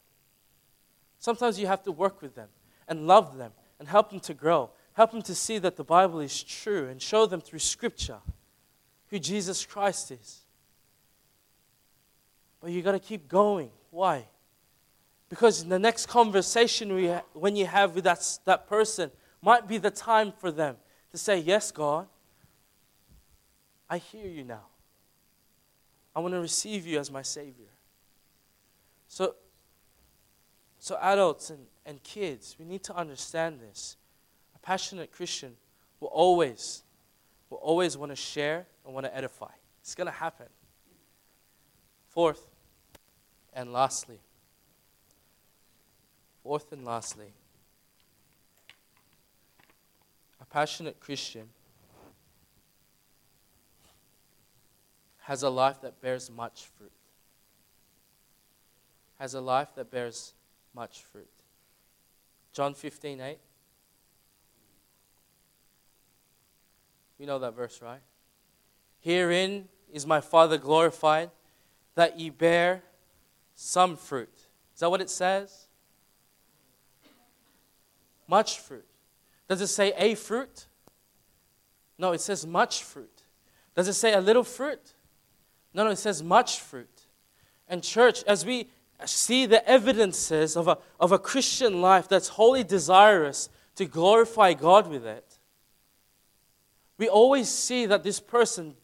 Sometimes 1.19 1.59
you 1.59 1.67
have 1.67 1.83
to 1.83 1.91
work 1.91 2.21
with 2.21 2.35
them 2.35 2.49
and 2.87 3.07
love 3.07 3.37
them 3.37 3.51
and 3.79 3.87
help 3.87 4.09
them 4.09 4.19
to 4.21 4.33
grow, 4.33 4.69
help 4.93 5.11
them 5.11 5.21
to 5.23 5.35
see 5.35 5.57
that 5.59 5.75
the 5.75 5.83
Bible 5.83 6.19
is 6.19 6.43
true 6.43 6.87
and 6.87 7.01
show 7.01 7.25
them 7.25 7.41
through 7.41 7.59
Scripture 7.59 8.19
who 9.09 9.19
Jesus 9.19 9.65
Christ 9.65 10.11
is. 10.11 10.41
But 12.61 12.71
you 12.71 12.81
got 12.81 12.93
to 12.93 12.99
keep 12.99 13.27
going. 13.27 13.69
Why? 13.89 14.25
Because 15.29 15.61
in 15.61 15.69
the 15.69 15.79
next 15.79 16.07
conversation 16.07 16.93
we 16.93 17.07
ha- 17.07 17.23
when 17.33 17.55
you 17.55 17.65
have 17.65 17.95
with 17.95 18.05
that, 18.05 18.25
that 18.45 18.67
person 18.67 19.11
might 19.41 19.67
be 19.67 19.77
the 19.77 19.91
time 19.91 20.31
for 20.31 20.51
them 20.51 20.77
to 21.11 21.17
say, 21.17 21.39
Yes, 21.39 21.71
God, 21.71 22.07
I 23.89 23.97
hear 23.97 24.27
you 24.27 24.43
now. 24.43 24.65
I 26.15 26.19
want 26.19 26.33
to 26.33 26.39
receive 26.39 26.85
you 26.85 26.99
as 26.99 27.11
my 27.11 27.21
Savior. 27.21 27.67
So, 29.07 29.35
so 30.79 30.97
adults 31.01 31.49
and, 31.49 31.65
and 31.85 32.01
kids, 32.03 32.55
we 32.59 32.65
need 32.65 32.83
to 32.83 32.95
understand 32.95 33.59
this. 33.59 33.97
Passionate 34.61 35.11
Christian 35.11 35.55
will 35.99 36.09
always, 36.09 36.83
will 37.49 37.57
always 37.57 37.97
want 37.97 38.11
to 38.11 38.15
share 38.15 38.65
and 38.85 38.93
want 38.93 39.05
to 39.05 39.15
edify. 39.15 39.51
It's 39.81 39.95
going 39.95 40.07
to 40.07 40.11
happen. 40.11 40.47
Fourth, 42.09 42.47
and 43.53 43.71
lastly, 43.73 44.19
fourth 46.43 46.71
and 46.71 46.85
lastly, 46.85 47.33
a 50.39 50.45
passionate 50.45 50.99
Christian 50.99 51.49
has 55.21 55.43
a 55.43 55.49
life 55.49 55.81
that 55.81 56.01
bears 56.01 56.29
much 56.29 56.65
fruit 56.77 56.91
has 59.21 59.35
a 59.35 59.39
life 59.39 59.75
that 59.75 59.91
bears 59.91 60.33
much 60.73 61.03
fruit. 61.03 61.29
John 62.53 62.73
15, 62.73 63.21
8. 63.21 63.37
We 67.21 67.27
know 67.27 67.37
that 67.37 67.55
verse, 67.55 67.83
right? 67.83 68.01
Herein 68.99 69.67
is 69.93 70.07
my 70.07 70.21
Father 70.21 70.57
glorified, 70.57 71.29
that 71.93 72.19
ye 72.19 72.31
bear 72.31 72.81
some 73.53 73.95
fruit. 73.95 74.33
Is 74.73 74.79
that 74.79 74.89
what 74.89 75.01
it 75.01 75.09
says? 75.11 75.67
Much 78.27 78.59
fruit. 78.59 78.87
Does 79.47 79.61
it 79.61 79.67
say 79.67 79.93
a 79.97 80.15
fruit? 80.15 80.65
No, 81.99 82.11
it 82.11 82.21
says 82.21 82.47
much 82.47 82.81
fruit. 82.81 83.21
Does 83.75 83.87
it 83.87 83.93
say 83.93 84.13
a 84.13 84.19
little 84.19 84.43
fruit? 84.43 84.95
No, 85.75 85.83
no, 85.83 85.91
it 85.91 85.99
says 85.99 86.23
much 86.23 86.59
fruit. 86.59 87.03
And, 87.67 87.83
church, 87.83 88.23
as 88.23 88.47
we 88.47 88.67
see 89.05 89.45
the 89.45 89.63
evidences 89.69 90.57
of 90.57 90.67
a, 90.67 90.79
of 90.99 91.11
a 91.11 91.19
Christian 91.19 91.81
life 91.81 92.09
that's 92.09 92.29
wholly 92.29 92.63
desirous 92.63 93.47
to 93.75 93.85
glorify 93.85 94.53
God 94.53 94.87
with 94.87 95.05
it, 95.05 95.30
we 97.01 97.09
always 97.09 97.49
see 97.49 97.87
that 97.87 98.03
this 98.03 98.19
person 98.19 98.75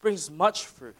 brings 0.00 0.30
much 0.30 0.64
fruit. 0.64 0.94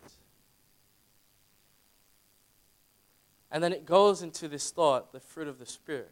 And 3.49 3.63
then 3.63 3.73
it 3.73 3.87
goes 3.87 4.23
into 4.23 4.49
this 4.49 4.73
thought, 4.73 5.13
the 5.13 5.21
fruit 5.21 5.47
of 5.47 5.61
the 5.61 5.67
Spirit. 5.67 6.11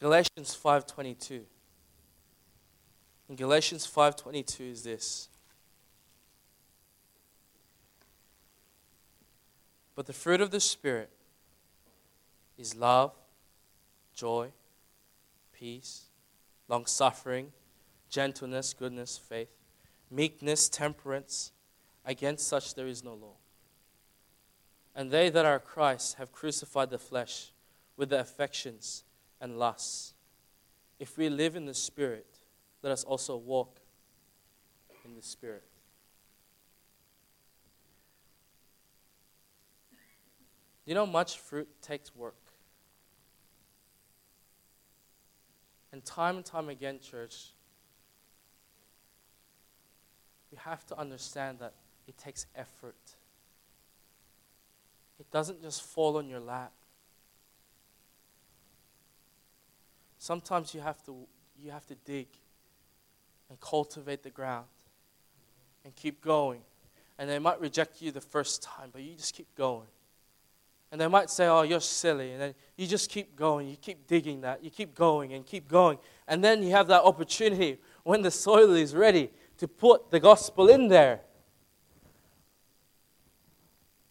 Galatians 0.00 0.54
5:22. 0.54 1.46
In 3.30 3.36
Galatians 3.36 3.86
5:22 3.86 4.70
is 4.70 4.82
this. 4.82 5.30
But 9.94 10.04
the 10.04 10.12
fruit 10.12 10.42
of 10.42 10.50
the 10.50 10.60
Spirit 10.60 11.08
is 12.58 12.74
love, 12.74 13.16
joy, 14.12 14.52
peace, 15.54 16.10
long 16.68 16.86
suffering, 16.86 17.52
gentleness, 18.08 18.74
goodness, 18.74 19.18
faith, 19.18 19.50
meekness, 20.10 20.68
temperance. 20.68 21.52
Against 22.04 22.46
such 22.46 22.74
there 22.74 22.86
is 22.86 23.02
no 23.02 23.14
law. 23.14 23.36
And 24.94 25.10
they 25.10 25.30
that 25.30 25.44
are 25.44 25.58
Christ 25.58 26.16
have 26.16 26.32
crucified 26.32 26.90
the 26.90 26.98
flesh 26.98 27.52
with 27.96 28.10
the 28.10 28.20
affections 28.20 29.04
and 29.40 29.58
lusts. 29.58 30.14
If 30.98 31.18
we 31.18 31.28
live 31.28 31.56
in 31.56 31.66
the 31.66 31.74
Spirit, 31.74 32.38
let 32.82 32.92
us 32.92 33.04
also 33.04 33.36
walk 33.36 33.80
in 35.04 35.14
the 35.14 35.22
Spirit. 35.22 35.64
You 40.84 40.94
know, 40.94 41.06
much 41.06 41.38
fruit 41.38 41.68
takes 41.80 42.14
work. 42.14 42.43
And 45.94 46.04
time 46.04 46.34
and 46.38 46.44
time 46.44 46.70
again, 46.70 46.98
church, 46.98 47.52
we 50.50 50.58
have 50.58 50.84
to 50.86 50.98
understand 50.98 51.60
that 51.60 51.72
it 52.08 52.18
takes 52.18 52.46
effort. 52.56 52.96
It 55.20 55.30
doesn't 55.30 55.62
just 55.62 55.82
fall 55.82 56.16
on 56.16 56.28
your 56.28 56.40
lap. 56.40 56.72
Sometimes 60.18 60.74
you 60.74 60.80
have 60.80 61.00
to 61.04 61.14
you 61.62 61.70
have 61.70 61.86
to 61.86 61.94
dig 61.94 62.26
and 63.48 63.60
cultivate 63.60 64.24
the 64.24 64.30
ground 64.30 64.66
and 65.84 65.94
keep 65.94 66.20
going. 66.20 66.62
And 67.20 67.30
they 67.30 67.38
might 67.38 67.60
reject 67.60 68.02
you 68.02 68.10
the 68.10 68.20
first 68.20 68.64
time, 68.64 68.90
but 68.92 69.00
you 69.00 69.14
just 69.14 69.32
keep 69.32 69.54
going. 69.54 69.86
And 70.94 71.00
they 71.00 71.08
might 71.08 71.28
say, 71.28 71.48
Oh, 71.48 71.62
you're 71.62 71.80
silly. 71.80 72.30
And 72.30 72.40
then 72.40 72.54
you 72.76 72.86
just 72.86 73.10
keep 73.10 73.34
going. 73.34 73.68
You 73.68 73.74
keep 73.74 74.06
digging 74.06 74.42
that. 74.42 74.62
You 74.62 74.70
keep 74.70 74.94
going 74.94 75.32
and 75.32 75.44
keep 75.44 75.66
going. 75.66 75.98
And 76.28 76.44
then 76.44 76.62
you 76.62 76.70
have 76.70 76.86
that 76.86 77.02
opportunity 77.02 77.78
when 78.04 78.22
the 78.22 78.30
soil 78.30 78.70
is 78.74 78.94
ready 78.94 79.30
to 79.58 79.66
put 79.66 80.12
the 80.12 80.20
gospel 80.20 80.68
in 80.68 80.86
there. 80.86 81.22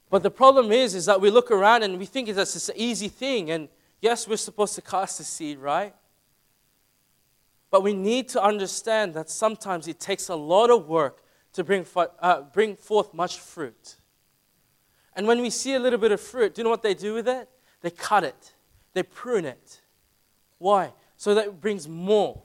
But 0.10 0.24
the 0.24 0.30
problem 0.30 0.74
is, 0.74 0.94
is 0.94 1.06
that 1.06 1.22
we 1.22 1.30
look 1.30 1.52
around 1.52 1.84
and 1.84 1.98
we 1.98 2.06
think 2.06 2.28
it's 2.28 2.36
this 2.36 2.70
easy 2.76 3.08
thing. 3.08 3.50
And 3.50 3.70
yes, 4.02 4.28
we're 4.28 4.36
supposed 4.36 4.76
to 4.76 4.82
cast 4.82 5.20
the 5.20 5.24
seed, 5.24 5.60
right? 5.60 5.96
But 7.72 7.82
we 7.82 7.94
need 7.94 8.28
to 8.28 8.44
understand 8.44 9.14
that 9.14 9.30
sometimes 9.30 9.88
it 9.88 10.02
takes 10.02 10.28
a 10.28 10.36
lot 10.36 10.70
of 10.70 10.90
work 10.90 11.24
to 11.54 11.64
bring, 11.64 11.86
uh, 11.96 12.42
bring 12.42 12.76
forth 12.76 13.14
much 13.14 13.40
fruit. 13.40 13.96
And 15.16 15.28
when 15.28 15.42
we 15.42 15.50
see 15.50 15.74
a 15.76 15.80
little 15.80 16.00
bit 16.00 16.12
of 16.12 16.20
fruit, 16.20 16.56
do 16.56 16.60
you 16.60 16.64
know 16.64 16.70
what 16.70 16.84
they 16.84 16.94
do 16.94 17.14
with 17.14 17.28
it? 17.28 17.50
They 17.82 17.92
cut 17.92 18.24
it, 18.24 18.54
they 18.94 19.04
prune 19.04 19.46
it. 19.46 19.82
Why? 20.58 20.94
so 21.24 21.34
that 21.34 21.46
it 21.46 21.62
brings 21.62 21.88
more. 21.88 22.42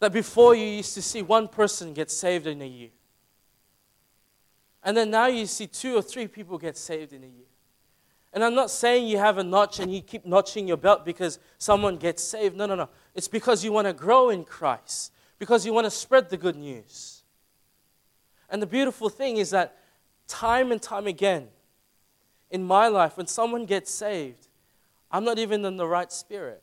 That 0.00 0.14
before 0.14 0.54
you 0.54 0.64
used 0.64 0.94
to 0.94 1.02
see 1.02 1.20
one 1.20 1.46
person 1.46 1.92
get 1.92 2.10
saved 2.10 2.46
in 2.46 2.62
a 2.62 2.66
year. 2.66 2.88
And 4.82 4.96
then 4.96 5.10
now 5.10 5.26
you 5.26 5.44
see 5.44 5.66
two 5.66 5.94
or 5.94 6.00
three 6.00 6.26
people 6.26 6.56
get 6.56 6.78
saved 6.78 7.12
in 7.12 7.22
a 7.22 7.26
year. 7.26 7.50
And 8.32 8.42
I'm 8.42 8.54
not 8.54 8.70
saying 8.70 9.08
you 9.08 9.18
have 9.18 9.36
a 9.36 9.44
notch 9.44 9.78
and 9.78 9.92
you 9.92 10.00
keep 10.00 10.24
notching 10.24 10.66
your 10.66 10.78
belt 10.78 11.04
because 11.04 11.38
someone 11.58 11.98
gets 11.98 12.24
saved. 12.24 12.56
No, 12.56 12.64
no, 12.64 12.74
no. 12.74 12.88
It's 13.14 13.28
because 13.28 13.62
you 13.62 13.70
want 13.70 13.86
to 13.86 13.92
grow 13.92 14.30
in 14.30 14.44
Christ, 14.44 15.12
because 15.38 15.66
you 15.66 15.74
want 15.74 15.84
to 15.84 15.90
spread 15.90 16.30
the 16.30 16.38
good 16.38 16.56
news. 16.56 17.24
And 18.48 18.62
the 18.62 18.66
beautiful 18.66 19.10
thing 19.10 19.36
is 19.36 19.50
that 19.50 19.76
time 20.26 20.72
and 20.72 20.80
time 20.80 21.06
again 21.06 21.48
in 22.50 22.64
my 22.64 22.88
life, 22.88 23.16
when 23.16 23.26
someone 23.26 23.66
gets 23.66 23.90
saved, 23.90 24.48
I'm 25.10 25.24
not 25.24 25.38
even 25.38 25.64
in 25.64 25.76
the 25.76 25.86
right 25.86 26.12
spirit. 26.12 26.62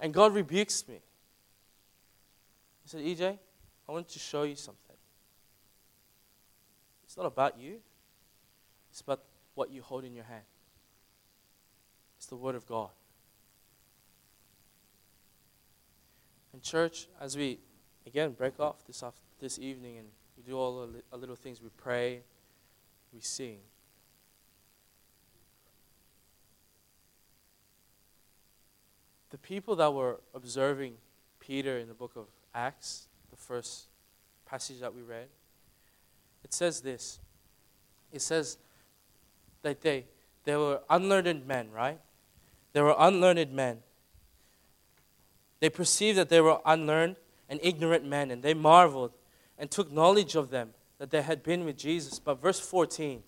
And 0.00 0.12
God 0.12 0.34
rebukes 0.34 0.86
me. 0.86 1.00
He 2.82 2.88
said, 2.88 3.00
EJ, 3.00 3.38
I 3.88 3.92
want 3.92 4.08
to 4.08 4.18
show 4.18 4.42
you 4.44 4.54
something. 4.54 4.96
It's 7.04 7.16
not 7.16 7.26
about 7.26 7.58
you, 7.58 7.78
it's 8.90 9.00
about 9.00 9.22
what 9.54 9.70
you 9.70 9.82
hold 9.82 10.04
in 10.04 10.14
your 10.14 10.24
hand. 10.24 10.44
It's 12.18 12.26
the 12.26 12.36
Word 12.36 12.54
of 12.54 12.66
God. 12.66 12.90
And, 16.52 16.62
church, 16.62 17.08
as 17.20 17.36
we 17.36 17.58
again 18.06 18.32
break 18.32 18.58
off 18.60 18.84
this, 18.86 19.02
off 19.02 19.14
this 19.40 19.58
evening 19.58 19.98
and 19.98 20.08
do 20.48 20.56
all 20.56 20.88
the 21.10 21.16
little 21.16 21.36
things, 21.36 21.60
we 21.62 21.68
pray, 21.76 22.22
we 23.12 23.20
sing. 23.20 23.58
The 29.30 29.38
people 29.38 29.76
that 29.76 29.92
were 29.92 30.20
observing 30.34 30.94
Peter 31.38 31.78
in 31.78 31.86
the 31.86 31.94
book 31.94 32.12
of 32.16 32.26
Acts, 32.54 33.08
the 33.30 33.36
first 33.36 33.88
passage 34.46 34.80
that 34.80 34.94
we 34.94 35.02
read, 35.02 35.26
it 36.42 36.54
says 36.54 36.80
this. 36.80 37.18
It 38.10 38.22
says 38.22 38.56
that 39.60 39.82
they, 39.82 40.06
they 40.44 40.56
were 40.56 40.80
unlearned 40.88 41.46
men, 41.46 41.70
right? 41.70 42.00
They 42.72 42.80
were 42.80 42.94
unlearned 42.98 43.52
men. 43.52 43.80
They 45.60 45.68
perceived 45.68 46.16
that 46.16 46.30
they 46.30 46.40
were 46.40 46.58
unlearned 46.64 47.16
and 47.50 47.60
ignorant 47.62 48.06
men, 48.06 48.30
and 48.30 48.42
they 48.42 48.54
marveled 48.54 49.12
and 49.58 49.70
took 49.70 49.90
knowledge 49.90 50.34
of 50.34 50.50
them 50.50 50.70
that 50.98 51.10
they 51.10 51.22
had 51.22 51.42
been 51.42 51.64
with 51.64 51.76
Jesus. 51.76 52.18
But 52.18 52.40
verse 52.40 52.60
14, 52.60 53.22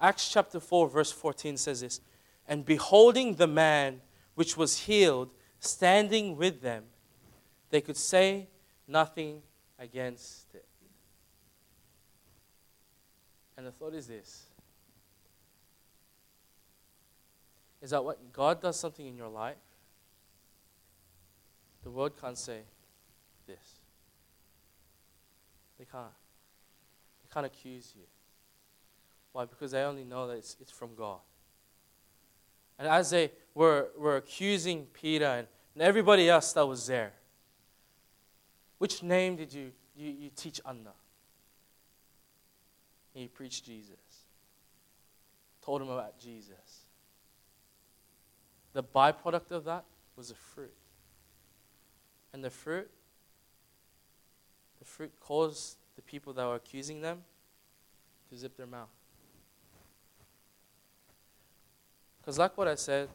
Acts 0.00 0.30
chapter 0.30 0.60
4, 0.60 0.88
verse 0.88 1.12
14 1.12 1.56
says 1.56 1.80
this 1.80 2.00
And 2.46 2.64
beholding 2.64 3.34
the 3.36 3.46
man 3.46 4.00
which 4.34 4.56
was 4.56 4.78
healed 4.78 5.30
standing 5.58 6.36
with 6.36 6.62
them, 6.62 6.84
they 7.70 7.80
could 7.80 7.96
say 7.96 8.48
nothing 8.86 9.42
against 9.78 10.54
it. 10.54 10.64
And 13.56 13.66
the 13.66 13.72
thought 13.72 13.94
is 13.94 14.06
this 14.06 14.46
is 17.82 17.90
that 17.90 18.04
what 18.04 18.32
God 18.32 18.60
does 18.60 18.78
something 18.78 19.06
in 19.06 19.16
your 19.16 19.28
life, 19.28 19.56
the 21.82 21.90
world 21.90 22.12
can't 22.20 22.36
say 22.36 22.60
this. 23.46 23.79
They 25.80 25.86
can't. 25.86 26.12
They 27.22 27.28
can't 27.32 27.46
accuse 27.46 27.94
you. 27.96 28.02
Why? 29.32 29.46
Because 29.46 29.70
they 29.70 29.82
only 29.82 30.04
know 30.04 30.28
that 30.28 30.34
it's, 30.34 30.58
it's 30.60 30.70
from 30.70 30.94
God. 30.94 31.20
And 32.78 32.86
as 32.86 33.08
they 33.08 33.32
were, 33.54 33.88
were 33.98 34.16
accusing 34.16 34.84
Peter 34.92 35.24
and, 35.24 35.46
and 35.74 35.82
everybody 35.82 36.28
else 36.28 36.52
that 36.52 36.66
was 36.66 36.86
there, 36.86 37.14
which 38.76 39.02
name 39.02 39.36
did 39.36 39.54
you, 39.54 39.72
you, 39.96 40.10
you 40.10 40.30
teach 40.36 40.60
under? 40.66 40.90
he 43.14 43.26
preached 43.26 43.64
Jesus. 43.64 43.96
Told 45.62 45.80
him 45.80 45.88
about 45.88 46.18
Jesus. 46.18 46.84
The 48.74 48.82
byproduct 48.82 49.50
of 49.50 49.64
that 49.64 49.84
was 50.14 50.30
a 50.30 50.34
fruit. 50.34 50.72
And 52.32 52.44
the 52.44 52.50
fruit, 52.50 52.90
the 54.80 54.84
fruit 54.84 55.12
caused 55.20 55.76
the 55.94 56.02
people 56.02 56.32
that 56.32 56.44
were 56.44 56.56
accusing 56.56 57.00
them 57.00 57.22
to 58.28 58.36
zip 58.36 58.56
their 58.56 58.66
mouth. 58.66 58.88
Because 62.20 62.38
like 62.38 62.56
what 62.58 62.66
I 62.66 62.74
said, 62.74 63.08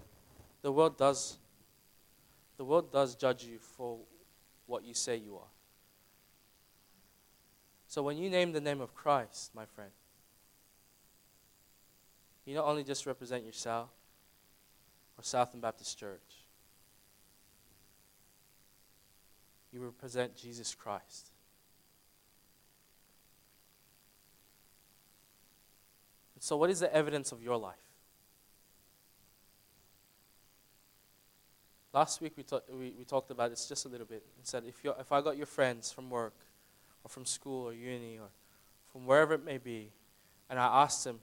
the 0.61 0.71
world 0.71 0.97
does 0.97 1.37
the 2.57 2.63
world 2.63 2.91
does 2.91 3.15
judge 3.15 3.43
you 3.43 3.57
for 3.59 3.97
what 4.65 4.85
you 4.85 4.93
say 4.93 5.17
you 5.17 5.35
are. 5.35 5.51
So 7.87 8.01
when 8.01 8.17
you 8.17 8.29
name 8.29 8.53
the 8.53 8.61
name 8.61 8.81
of 8.81 8.95
Christ, 8.95 9.51
my 9.53 9.65
friend, 9.65 9.91
you 12.45 12.55
not 12.55 12.65
only 12.65 12.83
just 12.83 13.05
represent 13.05 13.43
yourself 13.43 13.89
or 15.17 15.23
Southland 15.23 15.61
Baptist 15.61 15.97
Church, 15.99 16.45
you 19.71 19.81
represent 19.81 20.35
Jesus 20.35 20.73
Christ. 20.73 21.31
So, 26.45 26.55
what 26.57 26.69
is 26.69 26.79
the 26.79 26.95
evidence 26.95 27.31
of 27.31 27.41
your 27.41 27.57
life? 27.57 27.73
Last 31.91 32.21
week 32.21 32.33
we, 32.37 32.43
ta- 32.43 32.61
we, 32.71 32.93
we 32.95 33.03
talked 33.03 33.31
about 33.31 33.49
this 33.49 33.67
just 33.67 33.83
a 33.85 33.87
little 33.87 34.05
bit 34.05 34.23
and 34.37 34.45
said 34.45 34.61
if, 34.67 34.79
if 34.85 35.11
I 35.11 35.21
got 35.21 35.37
your 35.37 35.47
friends 35.47 35.91
from 35.91 36.07
work 36.07 36.35
or 37.03 37.09
from 37.09 37.25
school 37.25 37.67
or 37.67 37.73
uni 37.73 38.19
or 38.19 38.27
from 38.91 39.07
wherever 39.07 39.33
it 39.33 39.43
may 39.43 39.57
be, 39.57 39.89
and 40.47 40.59
I 40.59 40.83
asked 40.83 41.03
them, 41.03 41.19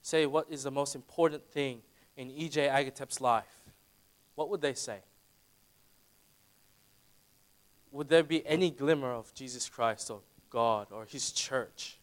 say, 0.00 0.24
what 0.24 0.46
is 0.48 0.62
the 0.62 0.70
most 0.70 0.94
important 0.94 1.44
thing 1.50 1.82
in 2.16 2.30
EJ 2.30 2.70
Agatep's 2.70 3.20
life, 3.20 3.60
what 4.34 4.48
would 4.48 4.62
they 4.62 4.72
say? 4.72 5.00
Would 7.92 8.08
there 8.08 8.22
be 8.22 8.46
any 8.46 8.70
glimmer 8.70 9.12
of 9.12 9.34
Jesus 9.34 9.68
Christ 9.68 10.10
or 10.10 10.20
God 10.48 10.86
or 10.90 11.04
His 11.04 11.32
church 11.32 11.98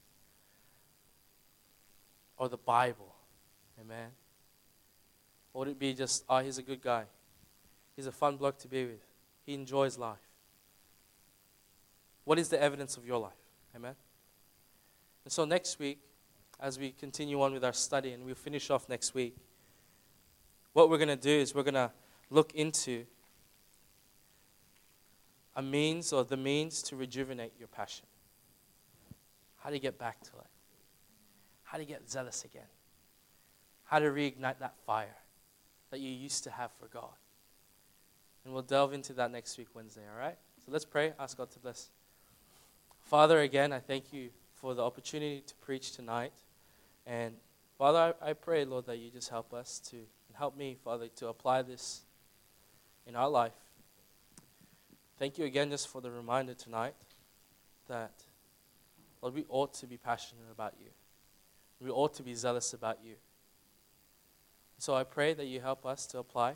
or 2.41 2.49
the 2.49 2.57
Bible? 2.57 3.13
Amen. 3.79 4.09
Or 5.53 5.59
would 5.59 5.67
it 5.67 5.77
be 5.77 5.93
just, 5.93 6.25
oh, 6.27 6.39
he's 6.39 6.57
a 6.57 6.63
good 6.63 6.81
guy? 6.81 7.03
He's 7.95 8.07
a 8.07 8.11
fun 8.11 8.35
bloke 8.35 8.57
to 8.59 8.67
be 8.67 8.83
with. 8.83 9.05
He 9.45 9.53
enjoys 9.53 9.95
life. 9.95 10.17
What 12.23 12.39
is 12.39 12.49
the 12.49 12.59
evidence 12.59 12.97
of 12.97 13.05
your 13.05 13.19
life? 13.19 13.37
Amen? 13.75 13.93
And 15.23 15.31
so 15.31 15.45
next 15.45 15.77
week, 15.77 15.99
as 16.59 16.79
we 16.79 16.89
continue 16.89 17.39
on 17.43 17.53
with 17.53 17.63
our 17.63 17.73
study, 17.73 18.11
and 18.11 18.25
we'll 18.25 18.33
finish 18.33 18.71
off 18.71 18.89
next 18.89 19.13
week, 19.13 19.35
what 20.73 20.89
we're 20.89 20.97
going 20.97 21.09
to 21.09 21.15
do 21.15 21.29
is 21.29 21.53
we're 21.53 21.61
going 21.61 21.75
to 21.75 21.91
look 22.31 22.55
into 22.55 23.05
a 25.55 25.61
means 25.61 26.11
or 26.11 26.23
the 26.23 26.37
means 26.37 26.81
to 26.83 26.95
rejuvenate 26.95 27.53
your 27.59 27.67
passion. 27.67 28.07
How 29.57 29.69
do 29.69 29.75
you 29.75 29.81
get 29.81 29.99
back 29.99 30.21
to 30.21 30.31
it? 30.39 30.47
How 31.71 31.77
to 31.77 31.85
get 31.85 32.09
zealous 32.11 32.43
again? 32.43 32.67
How 33.85 33.99
to 33.99 34.07
reignite 34.07 34.59
that 34.59 34.75
fire 34.85 35.15
that 35.89 36.01
you 36.01 36.09
used 36.09 36.43
to 36.43 36.51
have 36.51 36.69
for 36.77 36.87
God. 36.87 37.13
And 38.43 38.53
we'll 38.53 38.61
delve 38.61 38.91
into 38.91 39.13
that 39.13 39.31
next 39.31 39.57
week, 39.57 39.67
Wednesday, 39.73 40.01
all 40.13 40.19
right? 40.19 40.35
So 40.65 40.73
let's 40.73 40.83
pray. 40.83 41.13
Ask 41.17 41.37
God 41.37 41.49
to 41.51 41.59
bless. 41.59 41.89
Father, 43.05 43.39
again, 43.39 43.71
I 43.71 43.79
thank 43.79 44.11
you 44.11 44.31
for 44.55 44.73
the 44.73 44.83
opportunity 44.83 45.43
to 45.47 45.55
preach 45.55 45.93
tonight. 45.93 46.33
And 47.07 47.35
Father, 47.77 48.15
I, 48.21 48.31
I 48.31 48.33
pray, 48.33 48.65
Lord, 48.65 48.85
that 48.87 48.97
you 48.97 49.09
just 49.09 49.29
help 49.29 49.53
us 49.53 49.79
to, 49.91 49.95
and 49.95 50.37
help 50.37 50.57
me, 50.57 50.75
Father, 50.83 51.07
to 51.15 51.29
apply 51.29 51.61
this 51.61 52.01
in 53.07 53.15
our 53.15 53.29
life. 53.29 53.53
Thank 55.17 55.37
you 55.37 55.45
again 55.45 55.69
just 55.69 55.87
for 55.87 56.01
the 56.01 56.11
reminder 56.11 56.53
tonight 56.53 56.95
that, 57.87 58.11
Lord, 59.21 59.35
we 59.35 59.45
ought 59.47 59.73
to 59.75 59.87
be 59.87 59.95
passionate 59.95 60.51
about 60.51 60.73
you. 60.77 60.87
We 61.81 61.89
ought 61.89 62.13
to 62.15 62.23
be 62.23 62.35
zealous 62.35 62.73
about 62.73 62.99
you. 63.03 63.15
So 64.77 64.95
I 64.95 65.03
pray 65.03 65.33
that 65.33 65.45
you 65.45 65.59
help 65.59 65.85
us 65.85 66.05
to 66.07 66.19
apply, 66.19 66.55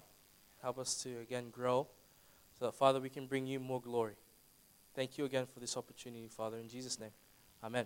help 0.61 0.77
us 0.77 0.95
to, 1.03 1.19
again, 1.19 1.49
grow, 1.51 1.87
so 2.57 2.65
that, 2.65 2.75
Father, 2.75 2.99
we 2.99 3.09
can 3.09 3.25
bring 3.25 3.45
you 3.45 3.59
more 3.59 3.81
glory. 3.81 4.15
Thank 4.95 5.17
you 5.17 5.25
again 5.25 5.45
for 5.51 5.59
this 5.59 5.75
opportunity, 5.75 6.27
Father. 6.27 6.57
In 6.57 6.69
Jesus' 6.69 6.99
name, 6.99 7.11
amen. 7.63 7.85